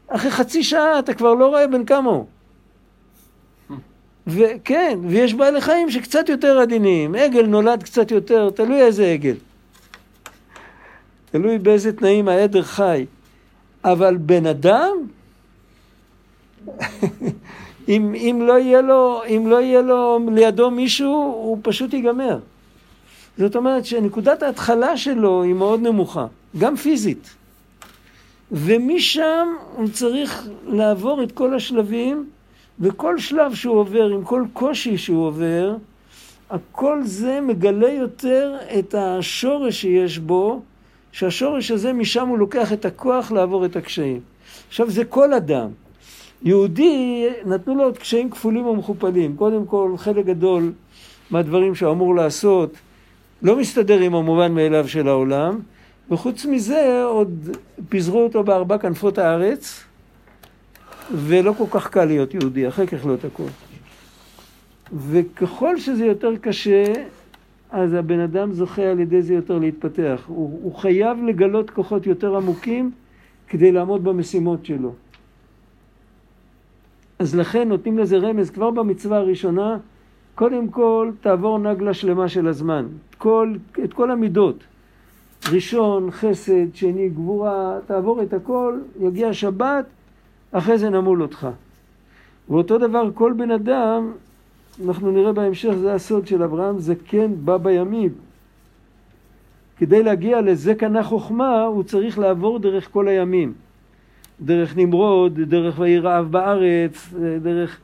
[0.08, 2.26] אחרי חצי שעה אתה כבר לא רואה בן כמה הוא.
[4.28, 7.16] וכן, ויש בעלי חיים שקצת יותר עדינים.
[7.16, 9.36] עגל נולד קצת יותר, תלוי איזה עגל.
[11.32, 13.06] תלוי באיזה תנאים העדר חי.
[13.84, 14.94] אבל בן אדם,
[17.88, 22.40] אם, אם, לא יהיה לו, אם לא יהיה לו לידו מישהו, הוא פשוט ייגמר.
[23.38, 26.26] זאת אומרת שנקודת ההתחלה שלו היא מאוד נמוכה,
[26.58, 27.36] גם פיזית.
[28.52, 32.30] ומשם הוא צריך לעבור את כל השלבים,
[32.80, 35.76] וכל שלב שהוא עובר, עם כל קושי שהוא עובר,
[36.50, 40.62] הכל זה מגלה יותר את השורש שיש בו,
[41.12, 44.22] שהשורש הזה משם הוא לוקח את הכוח לעבור את הקשיים.
[44.68, 45.70] עכשיו זה כל אדם.
[46.44, 49.36] יהודי, נתנו לו עוד קשיים כפולים ומכופלים.
[49.36, 50.72] קודם כל, חלק גדול
[51.32, 52.74] מהדברים שהוא אמור לעשות
[53.42, 55.60] לא מסתדר עם המובן מאליו של העולם,
[56.12, 57.58] וחוץ מזה עוד
[57.90, 59.84] פיזרו אותו בארבע כנפות הארץ,
[61.12, 63.44] ולא כל כך קל להיות יהודי, אחר כך לא הכל.
[64.94, 66.84] וככל שזה יותר קשה,
[67.72, 70.24] אז הבן אדם זוכה על ידי זה יותר להתפתח.
[70.28, 72.92] הוא, הוא חייב לגלות כוחות יותר עמוקים
[73.48, 74.94] כדי לעמוד במשימות שלו.
[77.20, 79.78] אז לכן נותנים לזה רמז כבר במצווה הראשונה,
[80.36, 82.86] קודם כל תעבור נגלה שלמה של הזמן,
[83.18, 83.54] כל,
[83.84, 84.64] את כל המידות,
[85.52, 89.86] ראשון, חסד, שני, גבורה, תעבור את הכל, יגיע שבת,
[90.52, 91.48] אחרי זה נמול אותך.
[92.50, 94.12] ואותו דבר כל בן אדם
[94.86, 98.10] אנחנו נראה בהמשך, זה הסוד של אברהם, זה כן בא בימים.
[99.78, 103.54] כדי להגיע לזה קנה חוכמה, הוא צריך לעבור דרך כל הימים.
[104.42, 107.80] דרך נמרוד, דרך ויהי רעב בארץ, דרך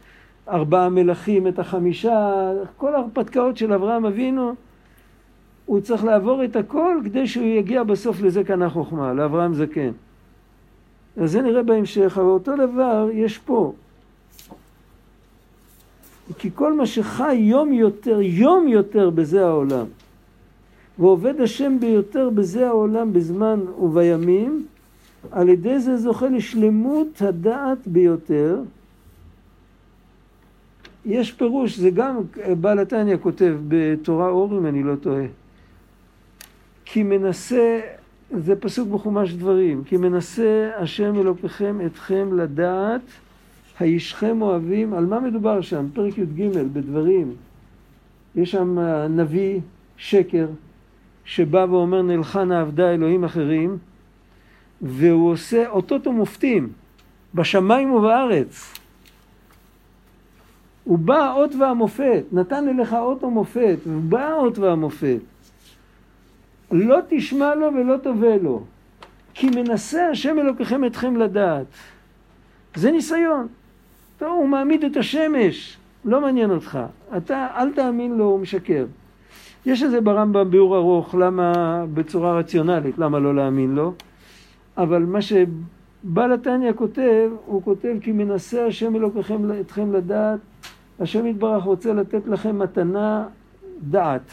[0.47, 4.53] ארבעה מלכים, את החמישה, כל ההרפתקאות של אברהם אבינו,
[5.65, 9.91] הוא צריך לעבור את הכל כדי שהוא יגיע בסוף לזה קנה חוכמה, לאברהם זקן.
[11.17, 13.73] אז זה נראה בהמשך, אבל אותו דבר יש פה.
[16.37, 19.85] כי כל מה שחי יום יותר, יום יותר בזה העולם,
[20.99, 24.65] ועובד השם ביותר בזה העולם בזמן ובימים,
[25.31, 28.61] על ידי זה זוכה לשלמות הדעת ביותר.
[31.05, 32.17] יש פירוש, זה גם
[32.61, 35.25] בעל התניא כותב בתורה אור אם אני לא טועה.
[36.85, 37.79] כי מנסה,
[38.31, 43.01] זה פסוק בחומש דברים, כי מנסה השם אלוקיכם אתכם לדעת
[43.79, 45.85] הישכם אוהבים, על מה מדובר שם?
[45.93, 47.33] פרק י"ג בדברים.
[48.35, 49.59] יש שם נביא
[49.97, 50.47] שקר
[51.25, 53.77] שבא ואומר נלכה נעבדה אלוהים אחרים
[54.83, 56.69] והוא עושה אותות ומופתים
[57.33, 58.73] בשמיים ובארץ.
[60.83, 65.19] הוא בא האות והמופת, נתן אליך אות ומופת, ובא האות והמופת.
[66.71, 68.63] לא תשמע לו ולא תובע לו,
[69.33, 71.65] כי מנסה השם אלוקיכם אתכם לדעת.
[72.75, 73.47] זה ניסיון.
[74.17, 76.79] טוב, הוא מעמיד את השמש, לא מעניין אותך.
[77.17, 78.85] אתה, אל תאמין לו, הוא משקר.
[79.65, 83.93] יש איזה ברמב"ם ביאור ארוך, למה, בצורה רציונלית, למה לא להאמין לו,
[84.77, 90.39] אבל מה שבעל התניא כותב, הוא כותב כי מנסה השם אלוקיכם אתכם לדעת,
[90.99, 93.27] השם יתברך רוצה לתת לכם מתנה
[93.81, 94.31] דעת.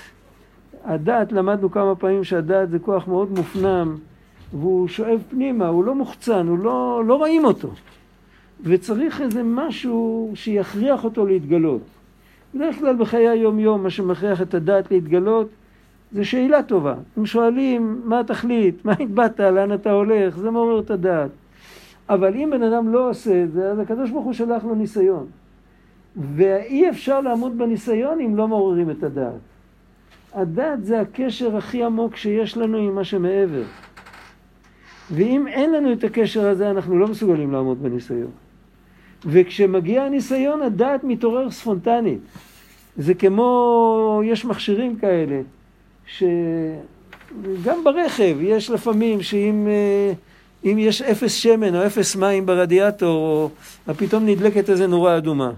[0.85, 3.97] הדעת, למדנו כמה פעמים שהדעת זה כוח מאוד מופנם,
[4.53, 7.69] והוא שואב פנימה, הוא לא מוחצן, הוא לא, לא רואים אותו.
[8.63, 11.83] וצריך איזה משהו שיכריח אותו להתגלות.
[12.55, 15.49] בדרך כלל בחיי היום-יום מה שמכריח את הדעת להתגלות
[16.13, 16.95] זה שאלה טובה.
[17.19, 21.31] אם שואלים מה התכלית, מה התבעת, לאן אתה הולך, זה מעורר את הדעת.
[22.09, 25.27] אבל אם בן אדם לא עושה את זה, אז הקדוש ברוך הוא שלח לו ניסיון.
[26.37, 29.41] ואי אפשר לעמוד בניסיון אם לא מעוררים את הדעת.
[30.35, 33.63] הדת זה הקשר הכי עמוק שיש לנו עם מה שמעבר.
[35.11, 38.31] ואם אין לנו את הקשר הזה, אנחנו לא מסוגלים לעמוד בניסיון.
[39.27, 42.21] וכשמגיע הניסיון, הדעת מתעורר ספונטנית.
[42.97, 45.41] זה כמו, יש מכשירים כאלה,
[46.19, 50.13] שגם ברכב יש לפעמים שאם אה,
[50.65, 53.51] אם יש אפס שמן או אפס מים ברדיאטור,
[53.89, 55.51] או פתאום נדלקת איזה נורה אדומה.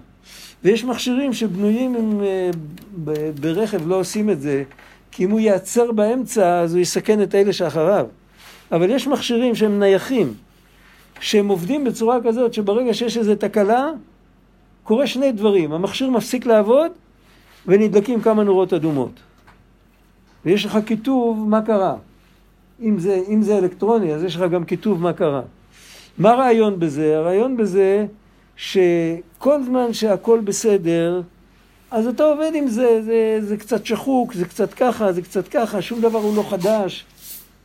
[0.64, 2.50] ויש מכשירים שבנויים עם, אה,
[3.40, 4.62] ברכב, לא עושים את זה,
[5.10, 8.06] כי אם הוא ייעצר באמצע, אז הוא יסכן את אלה שאחריו.
[8.72, 10.34] אבל יש מכשירים שהם נייחים,
[11.20, 13.90] שהם עובדים בצורה כזאת שברגע שיש איזו תקלה,
[14.84, 15.72] קורה שני דברים.
[15.72, 16.90] המכשיר מפסיק לעבוד
[17.66, 19.31] ונדלקים כמה נורות אדומות.
[20.44, 21.94] ויש לך כיתוב מה קרה.
[22.82, 25.42] אם זה, אם זה אלקטרוני, אז יש לך גם כיתוב מה קרה.
[26.18, 27.16] מה הרעיון בזה?
[27.18, 28.06] הרעיון בזה
[28.56, 31.22] שכל זמן שהכל בסדר,
[31.90, 35.82] אז אתה עובד עם זה, זה, זה קצת שחוק, זה קצת ככה, זה קצת ככה,
[35.82, 37.04] שום דבר הוא לא חדש.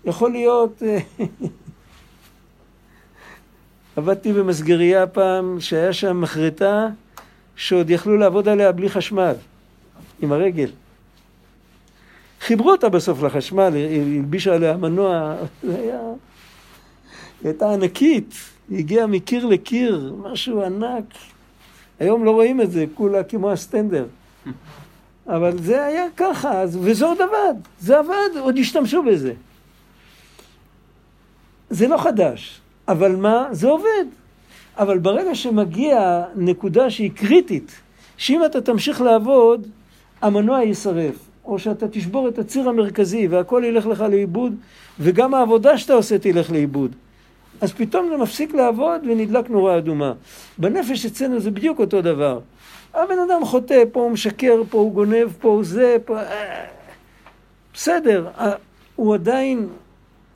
[0.06, 0.84] יכול להיות...
[0.84, 1.00] אה,
[3.96, 6.88] עבדתי במסגרייה פעם, שהיה שם מחרטה
[7.56, 9.34] שעוד יכלו לעבוד עליה בלי חשמל,
[10.22, 10.70] עם הרגל.
[12.42, 13.74] חיברו אותה בסוף לחשמל,
[14.18, 16.00] הלבישו עליה מנוע, זה היה...
[17.42, 18.34] היא הייתה ענקית,
[18.70, 21.04] היא הגיעה מקיר לקיר, משהו ענק.
[22.00, 24.06] היום לא רואים את זה, כולה כמו הסטנדר.
[25.28, 29.34] אבל זה היה ככה, וזה עוד עבד, זה עבד, עוד השתמשו בזה.
[31.70, 33.48] זה לא חדש, אבל מה?
[33.52, 34.06] זה עובד.
[34.78, 37.72] אבל ברגע שמגיע נקודה שהיא קריטית,
[38.18, 39.68] שאם אתה תמשיך לעבוד,
[40.22, 41.16] המנוע יישרף,
[41.48, 44.56] או שאתה תשבור את הציר המרכזי והכל ילך לך לאיבוד,
[45.00, 46.96] וגם העבודה שאתה עושה תלך לאיבוד.
[47.62, 50.14] אז פתאום זה מפסיק לעבוד ונדלק נורה אדומה.
[50.58, 52.40] בנפש אצלנו זה בדיוק אותו דבר.
[52.94, 56.20] הבן אדם חוטא, פה הוא משקר, פה הוא גונב, פה הוא זה, פה...
[57.74, 58.28] בסדר,
[58.96, 59.68] הוא עדיין,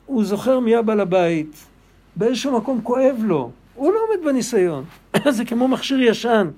[0.06, 1.64] הוא זוכר מי הבעל הבית,
[2.16, 4.84] באיזשהו מקום כואב לו, הוא לא עומד בניסיון.
[5.30, 6.48] זה כמו מכשיר ישן,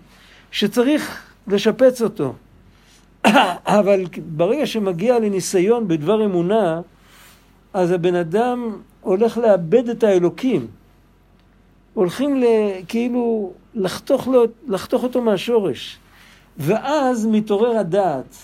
[0.50, 2.34] שצריך לשפץ אותו.
[3.66, 4.04] אבל
[4.36, 6.80] ברגע שמגיע לניסיון בדבר אמונה,
[7.72, 10.66] אז הבן אדם הולך לאבד את האלוקים.
[11.94, 12.44] הולכים ל,
[12.88, 15.98] כאילו לחתוך, לו, לחתוך אותו מהשורש.
[16.58, 18.36] ואז מתעורר הדעת.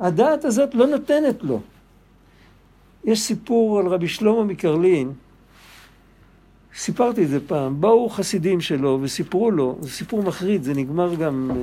[0.00, 1.60] הדעת הזאת לא נותנת לו.
[3.04, 5.12] יש סיפור על רבי שלמה מקרלין,
[6.76, 11.50] סיפרתי את זה פעם, באו חסידים שלו וסיפרו לו, זה סיפור מחריד, זה נגמר גם,
[11.50, 11.56] אה,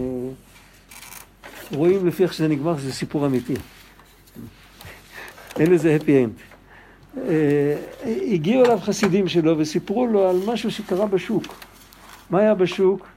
[1.74, 3.53] רואים לפי איך שזה נגמר שזה סיפור אמיתי.
[5.59, 6.41] אין לזה happy end.
[7.17, 11.43] אה, הגיעו אליו חסידים שלו וסיפרו לו על משהו שקרה בשוק.
[12.30, 13.07] מה היה בשוק?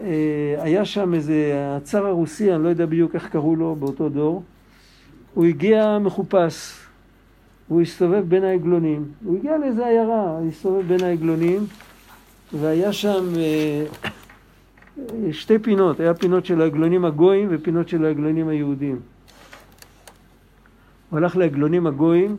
[0.00, 4.42] אה, היה שם איזה הצאר הרוסי, אני לא יודע בדיוק איך קראו לו באותו דור.
[5.34, 6.72] הוא הגיע מחופש,
[7.68, 9.04] הוא הסתובב בין העגלונים.
[9.24, 11.66] הוא הגיע לאיזה עיירה, הוא הסתובב בין העגלונים,
[12.52, 13.84] והיה שם אה,
[15.32, 19.00] שתי פינות, היה פינות של העגלונים הגויים ופינות של העגלונים היהודים.
[21.10, 22.36] הוא הלך לעגלונים הגויים,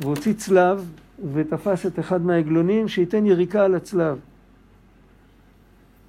[0.00, 0.90] והוציא צלב
[1.32, 4.18] ותפס את אחד מהעגלונים שייתן יריקה על הצלב.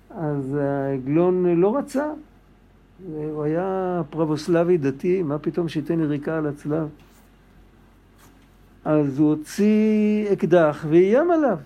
[0.09, 2.05] אז העגלון לא רצה,
[3.13, 6.87] הוא היה פרבוסלבי דתי, מה פתאום שייתן יריקה על הצלב?
[8.85, 11.57] אז הוא הוציא אקדח ואיים עליו.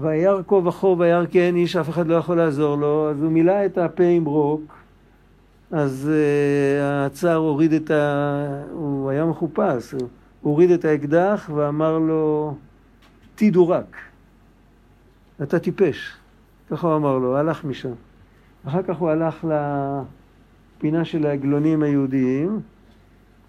[0.00, 3.66] וירא כה וכה וירא כן איש, אף אחד לא יכול לעזור לו, אז הוא מילא
[3.66, 4.74] את הפה עם רוק,
[5.70, 8.62] אז uh, הצאר הוריד את ה...
[8.72, 10.08] הוא היה מחופש, הוא
[10.40, 12.54] הוריד את האקדח ואמר לו,
[13.34, 13.96] תדורק,
[15.42, 16.16] אתה טיפש.
[16.70, 17.92] ככה הוא אמר לו, הלך משם.
[18.66, 19.44] אחר כך הוא הלך
[20.78, 22.60] לפינה של העגלונים היהודיים,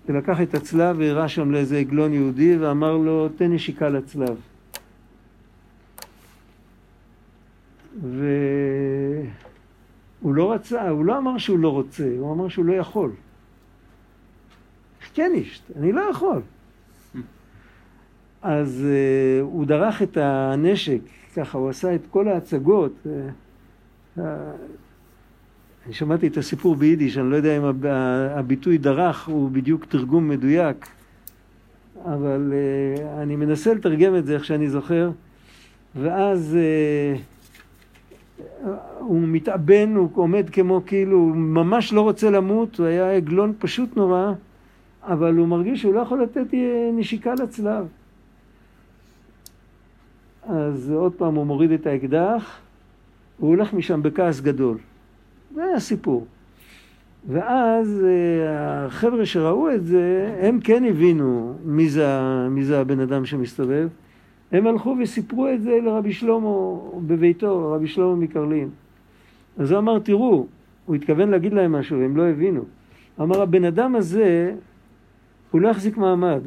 [0.09, 4.35] ולקח את הצלב והראה שם לאיזה עגלון יהודי ואמר לו, תן נשיקה לצלב.
[8.03, 8.25] ו...
[10.33, 13.11] הוא לא רצה, הוא לא אמר שהוא לא רוצה, הוא אמר שהוא לא יכול.
[15.13, 16.41] כן אישט, אני לא יכול.
[18.41, 20.99] אז uh, הוא דרך את הנשק,
[21.35, 22.91] ככה, הוא עשה את כל ההצגות.
[23.05, 23.07] Uh,
[24.19, 24.21] uh,
[25.85, 27.63] אני שמעתי את הסיפור ביידיש, אני לא יודע אם
[28.35, 30.87] הביטוי דרך הוא בדיוק תרגום מדויק,
[32.05, 35.11] אבל uh, אני מנסה לתרגם את זה איך שאני זוכר,
[35.95, 37.33] ואז uh,
[39.07, 43.97] הוא מתאבן, הוא עומד כמו כאילו, הוא ממש לא רוצה למות, הוא היה עגלון פשוט
[43.97, 44.33] נורא,
[45.03, 46.53] אבל הוא מרגיש שהוא לא יכול לתת
[46.93, 47.87] נשיקה לצלב.
[50.47, 52.59] אז עוד פעם הוא מוריד את האקדח,
[53.37, 54.77] הוא הולך משם בכעס גדול.
[55.55, 56.25] זה היה סיפור.
[57.27, 63.25] ואז אה, החבר'ה שראו את זה, הם כן הבינו מי זה, מי זה הבן אדם
[63.25, 63.87] שמסתובב.
[64.51, 66.49] הם הלכו וסיפרו את זה לרבי שלמה
[67.07, 68.69] בביתו, רבי שלמה מקרלין.
[69.57, 70.47] אז הוא אמר, תראו,
[70.85, 72.63] הוא התכוון להגיד להם משהו, הם לא הבינו.
[73.21, 74.55] אמר, הבן אדם הזה,
[75.51, 76.41] הוא לא יחזיק מעמד,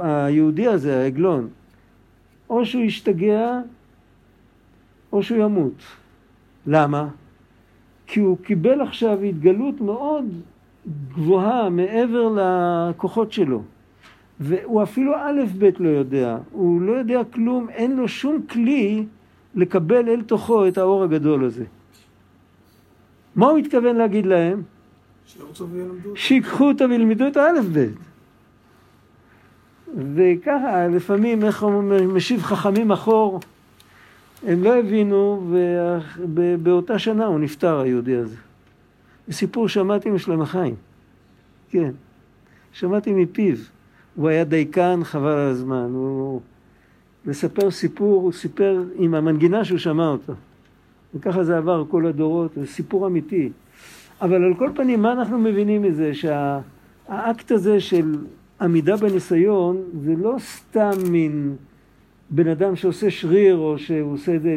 [0.00, 1.48] היהודי הזה, העגלון,
[2.50, 3.60] או שהוא ישתגע,
[5.12, 5.82] או שהוא ימות.
[6.66, 7.08] למה?
[8.06, 10.24] כי הוא קיבל עכשיו התגלות מאוד
[11.14, 13.62] גבוהה מעבר לכוחות שלו.
[14.40, 19.04] והוא אפילו א' ב' לא יודע, הוא לא יודע כלום, אין לו שום כלי
[19.54, 21.64] לקבל אל תוכו את האור הגדול הזה.
[23.36, 24.62] מה הוא התכוון להגיד להם?
[26.14, 27.98] שיקחו אותו וילמדו את האלף בית.
[30.14, 33.40] וככה, לפעמים, איך אומרים, משיב חכמים אחור,
[34.46, 35.42] הם לא הבינו,
[36.34, 38.36] ובאותה שנה הוא נפטר, היהודי הזה.
[39.28, 40.74] זה סיפור שמעתי משלם החיים.
[41.70, 41.90] כן,
[42.72, 43.56] שמעתי מפיו.
[44.14, 45.90] הוא היה דייקן, חבל על הזמן.
[45.92, 46.40] הוא...
[47.26, 50.32] לספר סיפור, הוא סיפר עם המנגינה שהוא שמע אותו.
[51.14, 53.50] וככה זה עבר כל הדורות, זה סיפור אמיתי.
[54.22, 56.12] אבל על כל פנים, מה אנחנו מבינים מזה?
[56.14, 58.18] שהאקט הזה של
[58.60, 61.56] עמידה בניסיון, זה לא סתם מין
[62.30, 64.56] בן אדם שעושה שריר, או שהוא עושה את זה,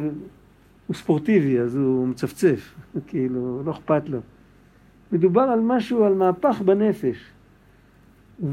[0.87, 2.75] הוא ספורטיבי, אז הוא מצפצף,
[3.07, 4.19] כאילו, לא אכפת לו.
[5.11, 7.17] מדובר על משהו, על מהפך בנפש.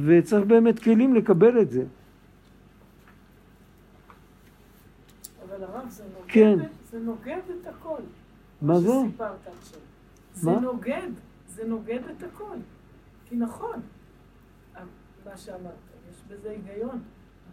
[0.06, 1.84] וצריך באמת כלים לקבל את זה.
[5.48, 6.58] אבל הרב, זה נוגד, כן.
[6.90, 8.00] זה נוגד את הכל.
[8.62, 8.88] מה זה?
[9.08, 9.80] שסיפרת עכשיו.
[10.34, 10.50] זה?
[10.50, 11.08] נוגד,
[11.48, 12.56] זה נוגד את הכל.
[13.28, 13.80] כי נכון,
[15.24, 15.72] מה שאמרת,
[16.10, 17.00] יש בזה היגיון,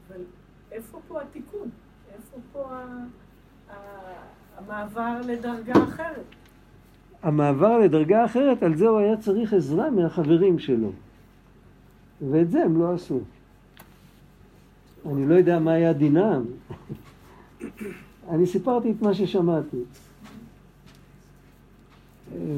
[0.07, 0.21] אבל
[0.71, 1.69] איפה פה התיקון?
[2.15, 3.05] איפה פה ה...
[3.69, 3.75] ה...
[4.57, 6.25] המעבר לדרגה אחרת?
[7.23, 10.91] המעבר לדרגה אחרת, על זה הוא היה צריך עזרה מהחברים שלו.
[12.31, 13.19] ואת זה הם לא עשו.
[15.11, 16.45] אני לא יודע מה היה דינם.
[18.29, 19.77] אני סיפרתי את מה ששמעתי.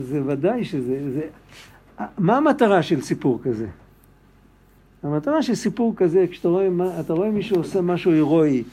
[0.01, 1.11] זה ודאי שזה...
[1.13, 1.21] זה...
[2.17, 3.67] מה המטרה של סיפור כזה?
[5.03, 6.67] המטרה של סיפור כזה, כשאתה רואה,
[6.99, 8.63] אתה רואה מישהו עושה משהו הירואי,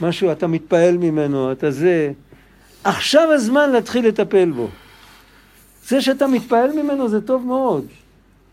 [0.00, 2.12] משהו, אתה מתפעל ממנו, אתה זה,
[2.84, 4.68] עכשיו הזמן להתחיל לטפל בו.
[5.84, 7.86] זה שאתה מתפעל ממנו זה טוב מאוד,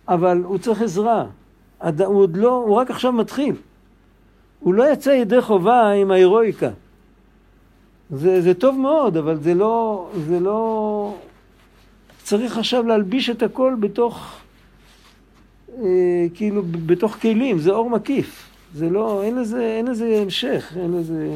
[0.07, 1.25] אבל הוא צריך עזרה.
[1.79, 3.55] הוא עוד לא, הוא רק עכשיו מתחיל.
[4.59, 6.69] הוא לא יצא ידי חובה עם ההירואיקה.
[8.11, 11.15] זה, זה טוב מאוד, אבל זה לא, זה לא...
[12.23, 14.37] צריך עכשיו להלביש את הכל בתוך,
[15.77, 18.49] אה, כאילו, בתוך כלים, זה אור מקיף.
[18.73, 21.35] זה לא, אין לזה, אין לזה המשך, אין לזה...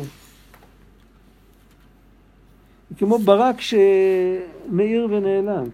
[2.98, 5.66] כמו ברק שמאיר ונעלם.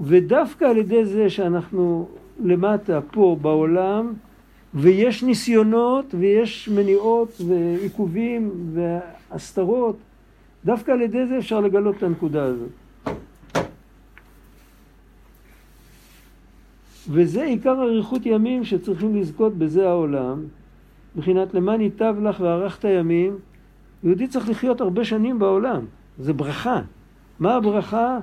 [0.00, 2.08] ודווקא על ידי זה שאנחנו
[2.42, 4.12] למטה פה בעולם
[4.74, 9.96] ויש ניסיונות ויש מניעות ועיכובים והסתרות,
[10.64, 12.70] דווקא על ידי זה אפשר לגלות את הנקודה הזאת.
[17.08, 20.42] וזה עיקר אריכות ימים שצריכים לזכות בזה העולם,
[21.16, 23.36] מבחינת למען ייטב לך וארכת ימים,
[24.04, 25.84] יהודי צריך לחיות הרבה שנים בעולם,
[26.18, 26.80] זה ברכה.
[27.40, 28.18] מה הברכה?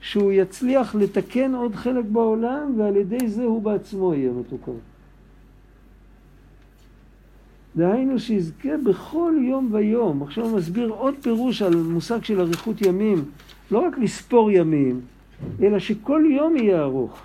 [0.00, 4.72] שהוא יצליח לתקן עוד חלק בעולם ועל ידי זה הוא בעצמו יהיה מתוקן.
[7.76, 10.22] דהיינו שיזכה בכל יום ויום.
[10.22, 13.24] עכשיו הוא מסביר עוד פירוש על מושג של אריכות ימים,
[13.70, 15.00] לא רק לספור ימים,
[15.62, 17.18] אלא שכל יום יהיה ארוך.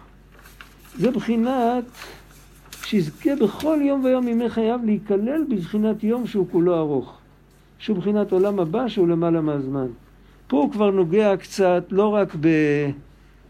[0.96, 1.84] זה בחינת
[2.84, 7.18] שיזכה בכל יום ויום מימי חייו להיכלל בבחינת יום שהוא כולו ארוך.
[7.82, 9.88] שהוא בחינת עולם הבא שהוא למעלה מהזמן.
[10.52, 12.36] פה הוא כבר נוגע קצת לא רק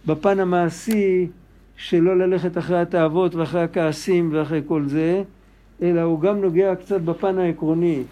[0.06, 1.28] בפן המעשי
[1.76, 5.24] שלא ללכת אחרי התאוות ואחרי הכעסים ואחרי כל זה,
[5.82, 8.04] אלא הוא גם נוגע קצת בפן העקרוני.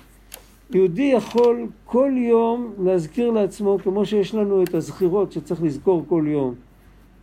[0.73, 6.55] יהודי יכול כל יום להזכיר לעצמו, כמו שיש לנו את הזכירות שצריך לזכור כל יום.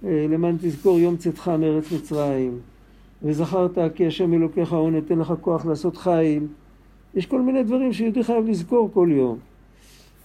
[0.05, 2.59] אה, למען תזכור יום צאתך מארץ מצרים,
[3.23, 6.47] וזכרת כי השם אלוקיך הוא נתן לך כוח לעשות חיל.
[7.15, 9.39] יש כל מיני דברים שיהודי חייב לזכור כל יום.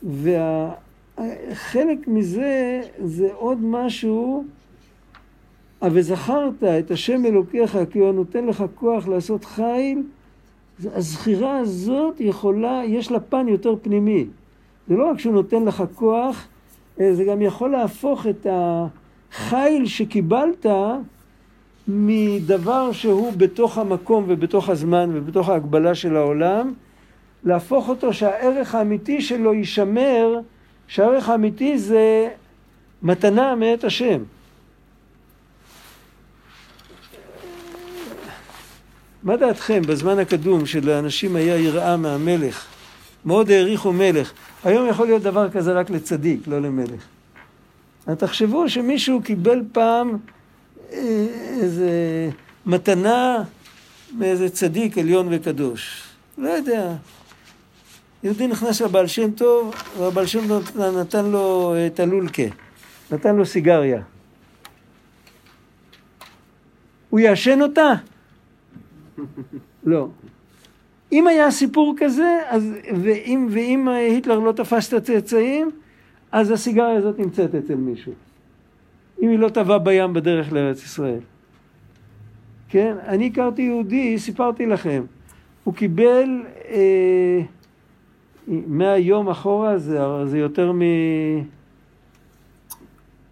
[0.04, 0.72] וה...
[1.54, 4.46] חלק מזה זה עוד משהו,
[5.84, 10.04] וזכרת את השם אלוקיך כי הוא נותן לך כוח לעשות חיל,
[10.86, 14.26] הזכירה הזאת יכולה, יש לה פן יותר פנימי.
[14.88, 16.48] זה לא רק שהוא נותן לך כוח,
[16.98, 20.66] זה גם יכול להפוך את החיל שקיבלת
[21.88, 26.74] מדבר שהוא בתוך המקום ובתוך הזמן ובתוך ההגבלה של העולם
[27.44, 30.40] להפוך אותו שהערך האמיתי שלו יישמר,
[30.92, 32.30] שהערך האמיתי זה
[33.02, 34.24] מתנה מאת השם.
[39.24, 42.66] מה דעתכם בזמן הקדום שלאנשים היה יראה מהמלך?
[43.26, 44.32] מאוד העריכו מלך.
[44.64, 47.06] היום יכול להיות דבר כזה רק לצדיק, לא למלך.
[48.18, 50.18] תחשבו שמישהו קיבל פעם
[50.92, 50.98] אה,
[51.62, 51.90] איזה
[52.66, 53.44] מתנה
[54.18, 56.04] מאיזה צדיק עליון וקדוש.
[56.38, 56.94] לא יודע.
[58.24, 62.44] יהודי נכנס לבעל שם טוב, והבעל שם טוב נתן לו את הלולקה,
[63.12, 64.02] נתן לו סיגריה.
[67.10, 67.94] הוא יעשן אותה?
[69.84, 70.08] לא.
[71.12, 75.72] אם היה סיפור כזה, אז, ואם, ואם היטלר לא תפס את הצאצאים,
[76.32, 78.14] אז הסיגריה הזאת נמצאת אצל מישהו.
[79.22, 81.20] אם היא לא טבעה בים בדרך לארץ ישראל.
[82.70, 82.96] כן?
[83.08, 85.04] אני הכרתי יהודי, סיפרתי לכם.
[85.64, 87.42] הוא קיבל אה,
[88.48, 90.82] מהיום אחורה, זה, זה יותר מ...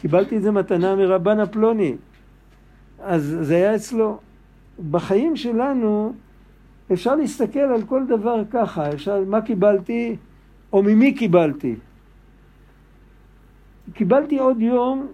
[0.00, 1.96] קיבלתי את זה מתנה מרבן הפלוני.
[3.02, 4.18] אז זה היה אצלו.
[4.90, 6.12] בחיים שלנו
[6.92, 10.16] אפשר להסתכל על כל דבר ככה, אפשר, מה קיבלתי
[10.72, 11.74] או ממי קיבלתי.
[13.92, 15.06] קיבלתי עוד יום,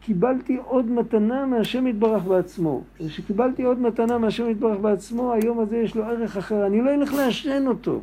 [0.00, 2.82] קיבלתי עוד מתנה מהשם יתברך בעצמו.
[2.98, 6.66] כשקיבלתי עוד מתנה מהשם יתברך בעצמו, היום הזה יש לו ערך אחר.
[6.66, 8.00] אני לא אלך לעשן אותו.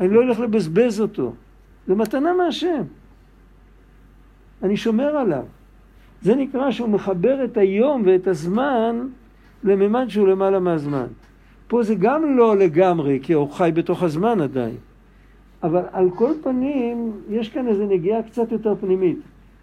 [0.00, 1.32] אני לא אלך לבזבז אותו.
[1.86, 2.82] זה מתנה מהשם.
[4.62, 5.44] אני שומר עליו.
[6.22, 9.06] זה נקרא שהוא מחבר את היום ואת הזמן
[9.64, 11.06] לממד שהוא למעלה מהזמן.
[11.68, 14.76] פה זה גם לא לגמרי, כי הוא חי בתוך הזמן עדיין.
[15.62, 19.18] אבל על כל פנים, יש כאן איזו נגיעה קצת יותר פנימית.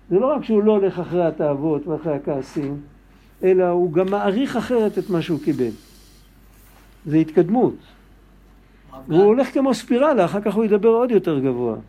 [0.10, 2.78] זה לא רק שהוא לא הולך אחרי התאוות ואחרי הכעסים,
[3.44, 5.72] אלא הוא גם מעריך אחרת את מה שהוא קיבל.
[7.06, 7.76] זה התקדמות.
[9.08, 11.74] והוא הולך כמו ספירלה, אחר כך הוא ידבר עוד יותר גבוה.
[11.74, 11.82] הרב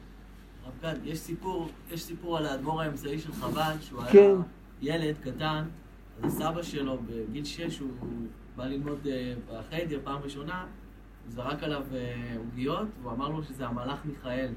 [0.83, 4.19] גד, יש סיפור, יש סיפור על האדמו"ר האמצעי של חב"ד, שהוא כן.
[4.19, 4.35] היה
[4.83, 5.63] ילד קטן,
[6.23, 7.89] אז הסבא שלו בגיל שש, הוא
[8.57, 10.61] בא ללמוד אה, בחיידר פעם ראשונה,
[11.25, 14.49] הוא זרק עליו אה, עוגיות, והוא אמר לו שזה המלאך מיכאל.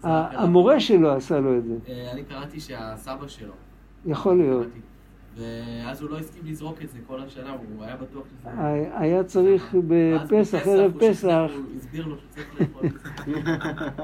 [0.00, 1.74] זרק עליו- המורה שלו עשה לו את זה.
[1.88, 3.52] אה, אני קראתי שהסבא שלו.
[4.06, 4.62] יכול להיות.
[4.66, 4.80] קראתי.
[5.36, 8.50] ואז הוא לא הסכים לזרוק את זה כל השנה, הוא היה בטוח שזה...
[8.98, 12.86] היה צריך בפסח, ערב פסח, הוא הסביר לו שצריך לאכול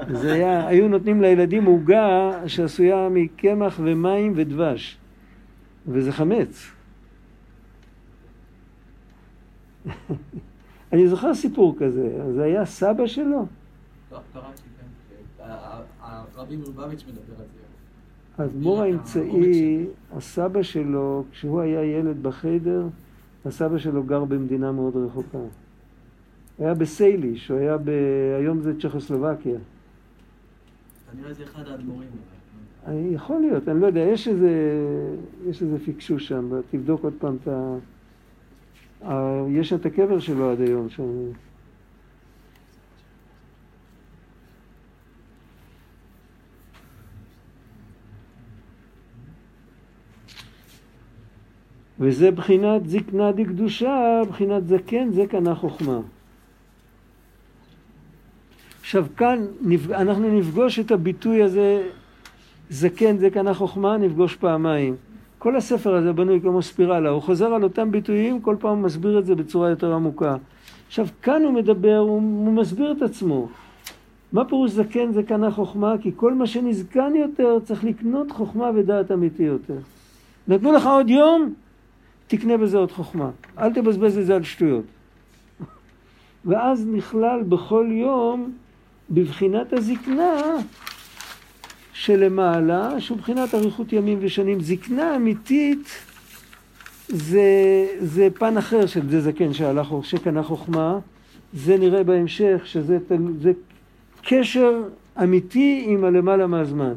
[0.09, 0.67] את זה.
[0.67, 4.97] היו נותנים לילדים עוגה שעשויה מקמח ומים ודבש,
[5.87, 6.71] וזה חמץ.
[10.93, 13.45] אני זוכר סיפור כזה, זה היה סבא שלו,
[14.11, 14.39] לא, כן.
[16.01, 18.43] הרבי מלובביץ' מדבר על זה.
[18.43, 22.87] האדמו"ר האמצעי, הסבא שלו, כשהוא היה ילד בחיידר,
[23.45, 25.37] הסבא שלו גר במדינה מאוד רחוקה.
[26.59, 27.89] היה בסייליש, הוא היה ב...
[28.39, 29.59] היום זה צ'כוסלובקיה.
[31.11, 32.09] כנראה זה אחד האדמו"רים.
[32.93, 34.51] יכול להיות, אני לא יודע, יש איזה,
[35.49, 37.77] יש איזה פיקשוש שם, תבדוק עוד פעם את ה...
[39.49, 41.03] יש את הקבר שלו עד היום שם.
[51.99, 55.99] וזה בחינת זקנה דקדושה, בחינת זקן, זה קנה חוכמה.
[58.79, 59.45] עכשיו כאן
[59.91, 61.89] אנחנו נפגוש את הביטוי הזה,
[62.69, 64.95] זקן זה קנה חוכמה, נפגוש פעמיים.
[65.39, 69.19] כל הספר הזה בנוי כמו ספירלה, הוא חוזר על אותם ביטויים, כל פעם הוא מסביר
[69.19, 70.35] את זה בצורה יותר עמוקה.
[70.87, 73.47] עכשיו כאן הוא מדבר, הוא, הוא מסביר את עצמו.
[74.33, 75.95] מה פירוש זקן זה קנה חוכמה?
[76.01, 79.77] כי כל מה שנזקן יותר צריך לקנות חוכמה ודעת אמיתי יותר.
[80.47, 81.53] נתנו לך עוד יום,
[82.27, 83.29] תקנה בזה עוד חוכמה.
[83.57, 84.85] אל תבזבז את זה על שטויות.
[86.45, 88.51] ואז נכלל בכל יום
[89.09, 90.55] בבחינת הזקנה
[91.99, 94.61] שלמעלה, שהוא מבחינת אריכות ימים ושנים.
[94.61, 95.89] זקנה אמיתית
[97.07, 97.41] זה,
[97.99, 100.99] זה פן אחר של זה זקן שעלה, שקנה חוכמה,
[101.53, 102.97] זה נראה בהמשך, שזה
[103.41, 103.51] זה
[104.23, 104.81] קשר
[105.23, 106.93] אמיתי עם הלמעלה מהזמן.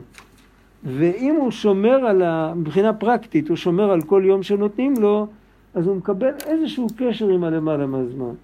[0.84, 2.52] ואם הוא שומר על ה...
[2.56, 5.26] מבחינה פרקטית, הוא שומר על כל יום שנותנים לו,
[5.74, 8.34] אז הוא מקבל איזשהו קשר עם הלמעלה מהזמן.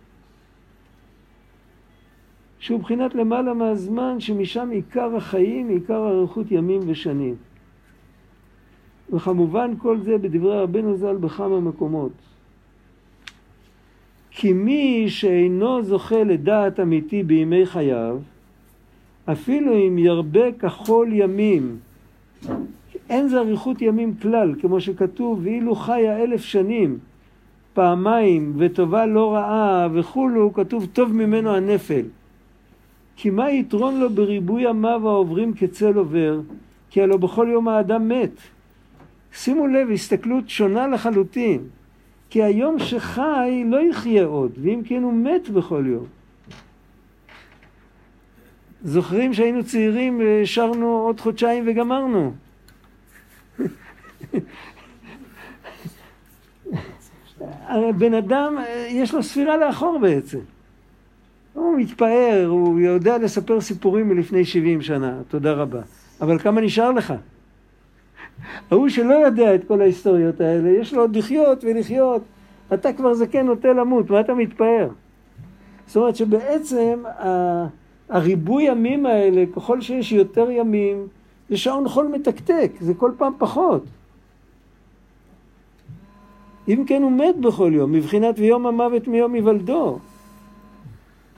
[2.58, 7.34] שהוא מבחינת למעלה מהזמן, שמשם עיקר החיים, עיקר אריכות ימים ושנים.
[9.12, 12.12] וכמובן כל זה בדברי רבנו ז"ל בכמה מקומות.
[14.30, 18.18] כי מי שאינו זוכה לדעת אמיתי בימי חייו,
[19.32, 21.76] אפילו אם ירבה כחול ימים,
[23.10, 26.98] אין זה אריכות ימים כלל, כמו שכתוב, ואילו חיה אלף שנים,
[27.74, 32.02] פעמיים, וטובה לא רעה וכולו, כתוב טוב ממנו הנפל.
[33.16, 36.40] כי מה יתרון לו בריבוי ימיו העוברים כצל עובר?
[36.90, 38.30] כי הלא בכל יום האדם מת.
[39.32, 41.60] שימו לב, הסתכלות שונה לחלוטין.
[42.30, 46.06] כי היום שחי לא יחיה עוד, ואם כן הוא מת בכל יום.
[48.84, 52.32] זוכרים שהיינו צעירים ושרנו עוד חודשיים וגמרנו.
[57.40, 58.56] הרי בן אדם,
[58.88, 60.38] יש לו ספירה לאחור בעצם.
[61.56, 65.80] הוא מתפאר, הוא יודע לספר סיפורים מלפני 70 שנה, תודה רבה.
[66.20, 67.14] אבל כמה נשאר לך?
[68.70, 72.22] ההוא שלא יודע את כל ההיסטוריות האלה, יש לו עוד לחיות ולחיות.
[72.74, 74.88] אתה כבר זקן נוטה למות, מה אתה מתפאר?
[75.86, 77.02] זאת אומרת שבעצם
[78.08, 81.06] הריבוי ימים האלה, ככל שיש יותר ימים,
[81.48, 83.84] זה שעון חול מתקתק, זה כל פעם פחות.
[86.68, 89.98] אם כן הוא מת בכל יום, מבחינת ויום המוות מיום היוולדו.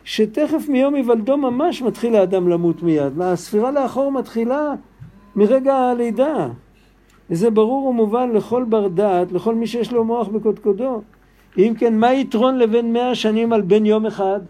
[0.09, 3.21] שתכף מיום היוולדו ממש מתחיל האדם למות מיד.
[3.21, 4.75] הספירה לאחור מתחילה
[5.37, 6.49] מרגע הלידה.
[7.31, 11.03] וזה ברור ומובן לכל בר דעת, לכל מי שיש לו מוח בקודקודו.
[11.59, 14.41] אם כן, מה יתרון לבין מאה שנים על בן יום אחד?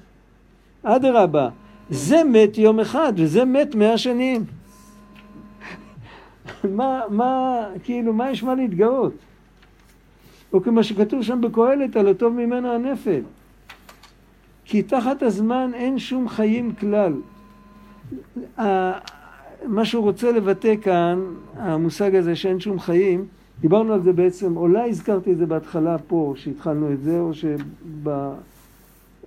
[0.82, 1.48] אדרבה,
[1.90, 4.44] זה מת יום אחד וזה מת מאה שנים.
[6.78, 9.12] מה, מה, כאילו, מה יש מה להתגאות?
[10.52, 13.20] או כמו שכתוב שם בקהלת, על הטוב ממנו הנפל.
[14.70, 17.12] כי תחת הזמן אין שום חיים כלל.
[19.66, 21.20] מה שהוא רוצה לבטא כאן,
[21.56, 23.26] המושג הזה שאין שום חיים,
[23.60, 27.30] דיברנו על זה בעצם, אולי הזכרתי את זה בהתחלה פה, שהתחלנו את זה, או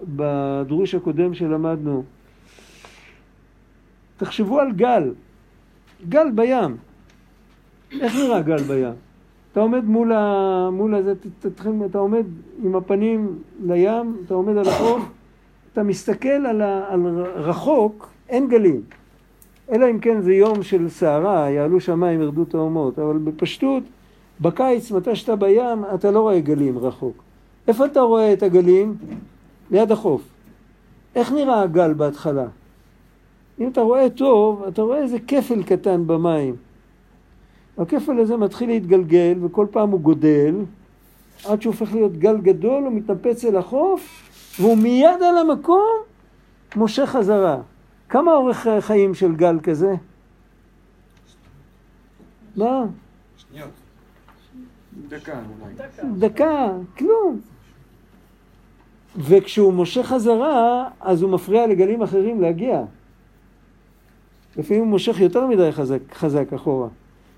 [0.07, 2.03] שבדרוש הקודם שלמדנו.
[4.17, 5.13] תחשבו על גל,
[6.09, 6.77] גל בים.
[8.01, 8.93] איך נראה גל בים?
[9.51, 10.69] אתה עומד מול, ה...
[10.71, 11.13] מול הזה,
[11.85, 12.25] אתה עומד
[12.63, 15.01] עם הפנים לים, אתה עומד על החוף,
[15.73, 16.93] אתה מסתכל על, ה...
[16.93, 18.81] על רחוק, אין גלים.
[19.71, 23.83] אלא אם כן זה יום של סערה, יעלו שמיים, ירדו תאומות, אבל בפשטות,
[24.41, 27.23] בקיץ, מתי שאתה בים, אתה לא רואה גלים רחוק.
[27.67, 28.95] איפה אתה רואה את הגלים?
[29.71, 30.21] ליד החוף.
[31.15, 32.45] איך נראה הגל בהתחלה?
[33.59, 36.55] אם אתה רואה טוב, אתה רואה איזה כפל קטן במים.
[37.77, 40.55] הכפל הזה מתחיל להתגלגל, וכל פעם הוא גודל,
[41.45, 45.89] עד שהוא הופך להיות גל גדול, הוא מתנפץ אל החוף, והוא מיד על המקום
[46.75, 47.57] מושך חזרה.
[48.09, 49.95] כמה אורך חיים של גל כזה?
[52.55, 52.85] מה?
[53.37, 53.69] שניות.
[55.07, 55.73] דקה אולי.
[56.19, 57.41] דקה, כלום.
[59.17, 62.81] וכשהוא מושך חזרה, אז הוא מפריע לגלים אחרים להגיע.
[64.57, 66.87] לפעמים הוא מושך יותר מדי חזק, חזק אחורה.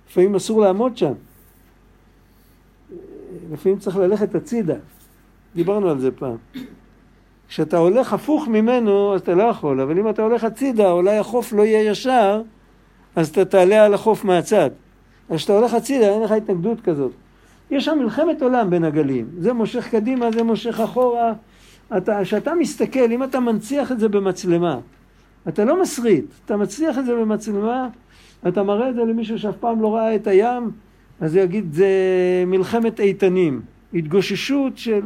[0.10, 1.14] לפעמים אסור לעמוד שם.
[3.52, 4.76] לפעמים צריך ללכת הצידה.
[5.56, 6.38] דיברנו על זה פעם.
[7.54, 11.54] כשאתה הולך הפוך ממנו, אז אתה לא יכול, אבל אם אתה הולך הצידה, אולי החוף
[11.54, 12.42] לא יהיה ישר,
[13.16, 14.70] אז אתה תעלה על החוף מהצד.
[15.30, 17.12] אז כשאתה הולך הצידה, אין לך התנגדות כזאת.
[17.72, 19.26] יש שם מלחמת עולם בין הגלים.
[19.38, 21.34] זה מושך קדימה, זה מושך אחורה.
[22.22, 24.80] כשאתה מסתכל, אם אתה מנציח את זה במצלמה,
[25.48, 27.88] אתה לא מסריט, אתה מצליח את זה במצלמה,
[28.48, 30.72] אתה מראה את זה למישהו שאף פעם לא ראה את הים,
[31.22, 31.88] אז הוא יגיד, זה
[32.48, 33.62] מלחמת איתנים,
[33.94, 35.02] התגוששות של...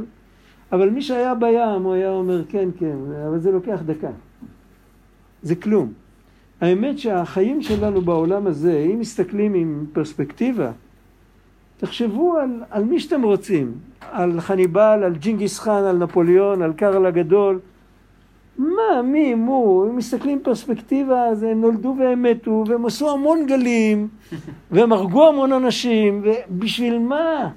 [0.72, 2.96] אבל מי שהיה בים, הוא היה אומר, כן, כן,
[3.28, 4.10] אבל זה לוקח דקה.
[5.42, 5.94] זה כלום.
[6.62, 10.72] האמת שהחיים שלנו בעולם הזה, אם מסתכלים עם פרספקטיבה,
[11.78, 13.72] תחשבו על, על מי שאתם רוצים,
[14.12, 17.60] על חניבל, על ג'ינגיס חאן, על נפוליאון, על קרל הגדול,
[18.58, 24.08] מה, מי, מו, אם מסתכלים פרספקטיבה, אז הם נולדו והם מתו, והם עשו המון גלים,
[24.72, 27.50] והם הרגו המון אנשים, ובשביל מה?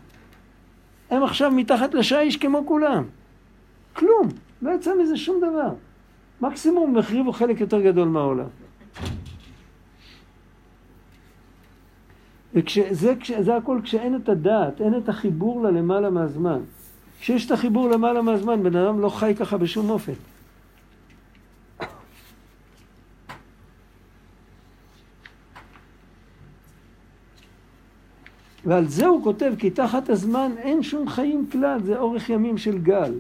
[1.11, 3.05] הם עכשיו מתחת לשיש כמו כולם.
[3.93, 4.29] כלום,
[4.63, 5.73] לא יצא מזה שום דבר.
[6.41, 8.47] מקסימום החריבו חלק יותר גדול מהעולם.
[12.55, 16.61] וזה זה הכל כשאין את הדעת, אין את החיבור ללמעלה מהזמן.
[17.21, 20.13] כשיש את החיבור למעלה מהזמן, בן אדם לא חי ככה בשום אופן.
[28.65, 32.79] ועל זה הוא כותב, כי תחת הזמן אין שום חיים כלל, זה אורך ימים של
[32.79, 33.13] גל.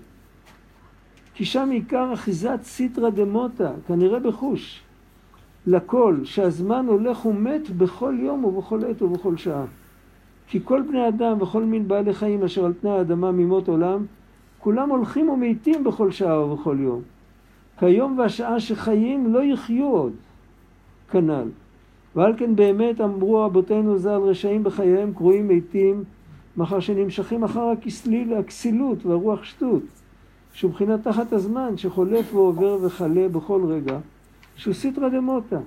[1.35, 4.81] כי שם עיקר אחיזת סיטרא דמותא, כנראה בחוש,
[5.67, 9.65] לכל, שהזמן הולך ומת בכל יום ובכל עת ובכל שעה.
[10.49, 14.07] כי כל בני אדם וכל מין בעלי חיים אשר על פני האדמה ממות עולם,
[14.59, 17.03] כולם הולכים ומתים בכל שעה ובכל יום.
[17.79, 20.13] כיום והשעה שחיים לא יחיו עוד,
[21.11, 21.49] כנ"ל.
[22.17, 26.05] ועל כן באמת אמרו רבותינו ז"ל רשעים בחייהם קרויים מתים
[26.57, 29.83] מאחר שנמשכים אחר הכסליל, הכסילות והרוח שטות
[30.53, 33.99] שהוא מבחינת תחת הזמן שחולף ועובר וכלה בכל רגע
[34.57, 35.59] שהוא סיטרא דמותא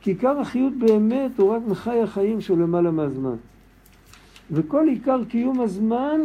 [0.00, 3.36] כי עיקר החיות באמת הוא רק מחי החיים שהוא למעלה מהזמן
[4.50, 6.20] וכל עיקר קיום הזמן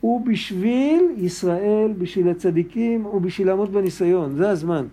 [0.00, 4.86] הוא בשביל ישראל, בשביל הצדיקים ובשביל לעמוד בניסיון, זה הזמן.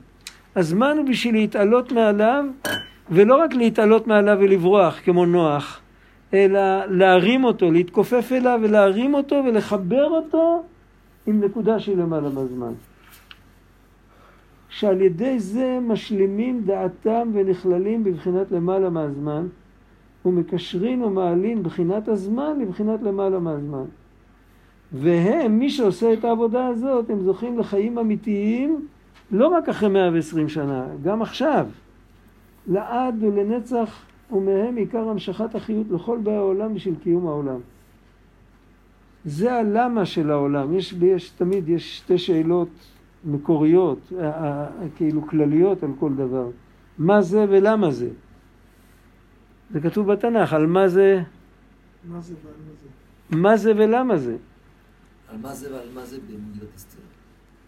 [0.55, 2.45] הזמן הוא בשביל להתעלות מעליו
[3.11, 5.79] ולא רק להתעלות מעליו ולברוח כמו נוח,
[6.33, 10.63] אלא להרים אותו, להתכופף אליו ולהרים אותו ולחבר אותו
[11.27, 12.73] עם נקודה שהיא למעלה מהזמן.
[14.69, 19.47] שעל ידי זה משלימים דעתם ונכללים בבחינת למעלה מהזמן
[20.25, 23.83] ומקשרים ומעלים בחינת הזמן לבחינת למעלה מהזמן.
[24.93, 28.87] והם, מי שעושה את העבודה הזאת, הם זוכים לחיים אמיתיים
[29.31, 31.65] לא רק אחרי 120 שנה, גם עכשיו.
[32.67, 37.59] לעד ולנצח ומהם עיקר המשכת החיות לכל באי העולם בשביל קיום העולם.
[39.25, 40.73] זה הלמה של העולם.
[40.73, 42.69] יש, יש תמיד יש שתי שאלות
[43.25, 44.13] מקוריות,
[44.95, 46.49] כאילו כלליות על כל דבר.
[46.97, 48.09] מה זה ולמה זה?
[49.71, 51.21] זה כתוב בתנ"ך, על מה זה...
[52.03, 52.87] מה זה ועל מה זה?
[53.37, 54.37] מה זה ולמה זה?
[55.27, 56.99] על מה זה ועל מה זה במגילות אסתר.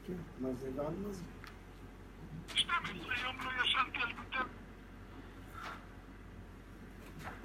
[0.08, 1.24] כן, מה זה ועל מה זה.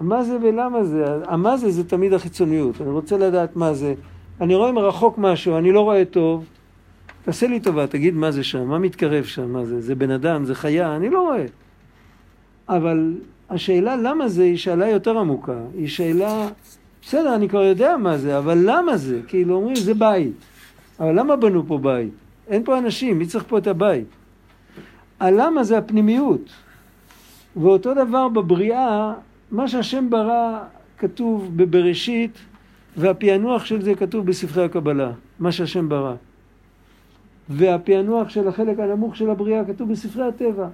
[0.00, 1.04] מה זה ולמה זה?
[1.26, 2.80] המה זה זה תמיד החיצוניות.
[2.80, 3.94] אני רוצה לדעת מה זה.
[4.40, 6.44] אני רואה מרחוק משהו, אני לא רואה טוב.
[7.24, 9.80] תעשה לי טובה, תגיד מה זה שם, מה מתקרב שם, מה זה?
[9.80, 11.44] זה בן אדם, זה חיה, אני לא רואה.
[12.68, 13.14] אבל
[13.50, 15.60] השאלה למה זה היא שאלה יותר עמוקה.
[15.74, 16.48] היא שאלה,
[17.02, 19.20] בסדר, אני כבר יודע מה זה, אבל למה זה?
[19.28, 20.32] כאילו אומרים, זה בית.
[21.00, 22.12] אבל למה בנו פה בית?
[22.48, 24.06] אין פה אנשים, מי צריך פה את הבית?
[25.20, 26.50] הלמה זה הפנימיות.
[27.56, 29.12] ואותו דבר בבריאה,
[29.50, 30.58] מה שהשם ברא
[30.98, 32.38] כתוב בבראשית,
[32.96, 36.14] והפענוח של זה כתוב בספרי הקבלה, מה שהשם ברא.
[37.48, 40.68] והפענוח של החלק הנמוך של הבריאה כתוב בספרי הטבע,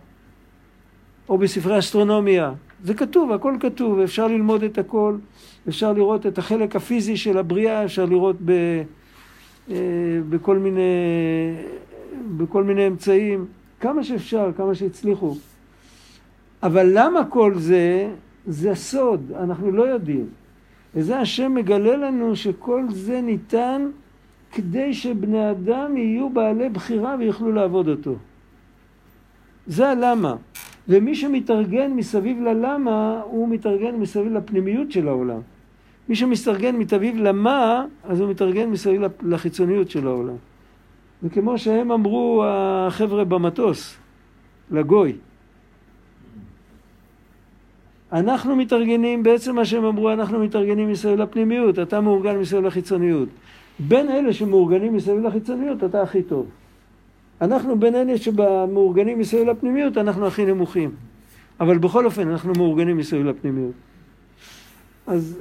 [1.29, 2.53] או בספרי אסטרונומיה.
[2.85, 5.17] זה כתוב, הכל כתוב, אפשר ללמוד את הכל,
[5.69, 8.51] אפשר לראות את החלק הפיזי של הבריאה, אפשר לראות ב,
[9.71, 9.77] אה,
[10.29, 10.81] בכל, מיני,
[12.37, 13.47] בכל מיני אמצעים,
[13.81, 15.37] כמה שאפשר, כמה שהצליחו.
[16.63, 18.11] אבל למה כל זה?
[18.47, 20.27] זה הסוד, אנחנו לא יודעים.
[20.95, 23.91] וזה השם מגלה לנו שכל זה ניתן
[24.53, 28.15] כדי שבני אדם יהיו בעלי בחירה ויוכלו לעבוד אותו.
[29.67, 30.37] זה הלמה.
[30.89, 35.41] ומי שמתארגן מסביב ללמה, הוא מתארגן מסביב לפנימיות של העולם.
[36.09, 40.37] מי שמתארגן מסביב למה, אז הוא מתארגן מסביב לחיצוניות של העולם.
[41.23, 43.97] וכמו שהם אמרו החבר'ה במטוס,
[44.71, 45.17] לגוי.
[48.15, 53.29] אנחנו מתארגנים, בעצם מה שהם אמרו, אנחנו מתארגנים מסביב לפנימיות, אתה מאורגן מסביב לחיצוניות.
[53.79, 56.47] בין אלה שמאורגנים מסביב לחיצוניות, אתה הכי טוב.
[57.41, 60.91] אנחנו בין אלה שמאורגנים מסביב לפנימיות, אנחנו הכי נמוכים.
[61.61, 63.73] אבל בכל אופן, אנחנו מאורגנים מסביב לפנימיות.
[65.07, 65.39] אז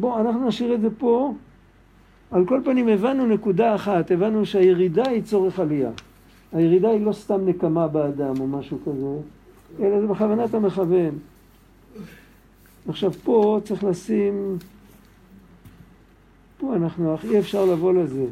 [0.00, 1.34] בואו, אנחנו נשאיר את זה פה.
[2.30, 5.90] על כל פנים, הבנו נקודה אחת, הבנו שהירידה היא צורך עלייה.
[6.52, 9.06] הירידה היא לא סתם נקמה באדם או משהו כזה,
[9.80, 11.18] אלא זה בכוונת המכוון.
[12.88, 14.58] עכשיו פה צריך לשים,
[16.58, 18.26] פה אנחנו, אי אפשר לבוא לזה.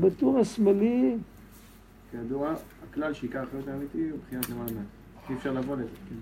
[0.00, 1.16] בטור השמאלי,
[2.10, 2.54] כידוע,
[2.90, 4.80] הכלל שעיקר החיות האמיתי הוא מבחינת למעלה.
[5.30, 5.84] אי אפשר לבוא לזה.
[6.08, 6.14] כן.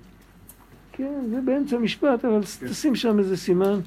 [0.93, 2.69] כן, זה באמצע המשפט, אבל כן.
[2.69, 3.81] תשים שם איזה סימן.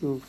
[0.00, 0.24] טוב.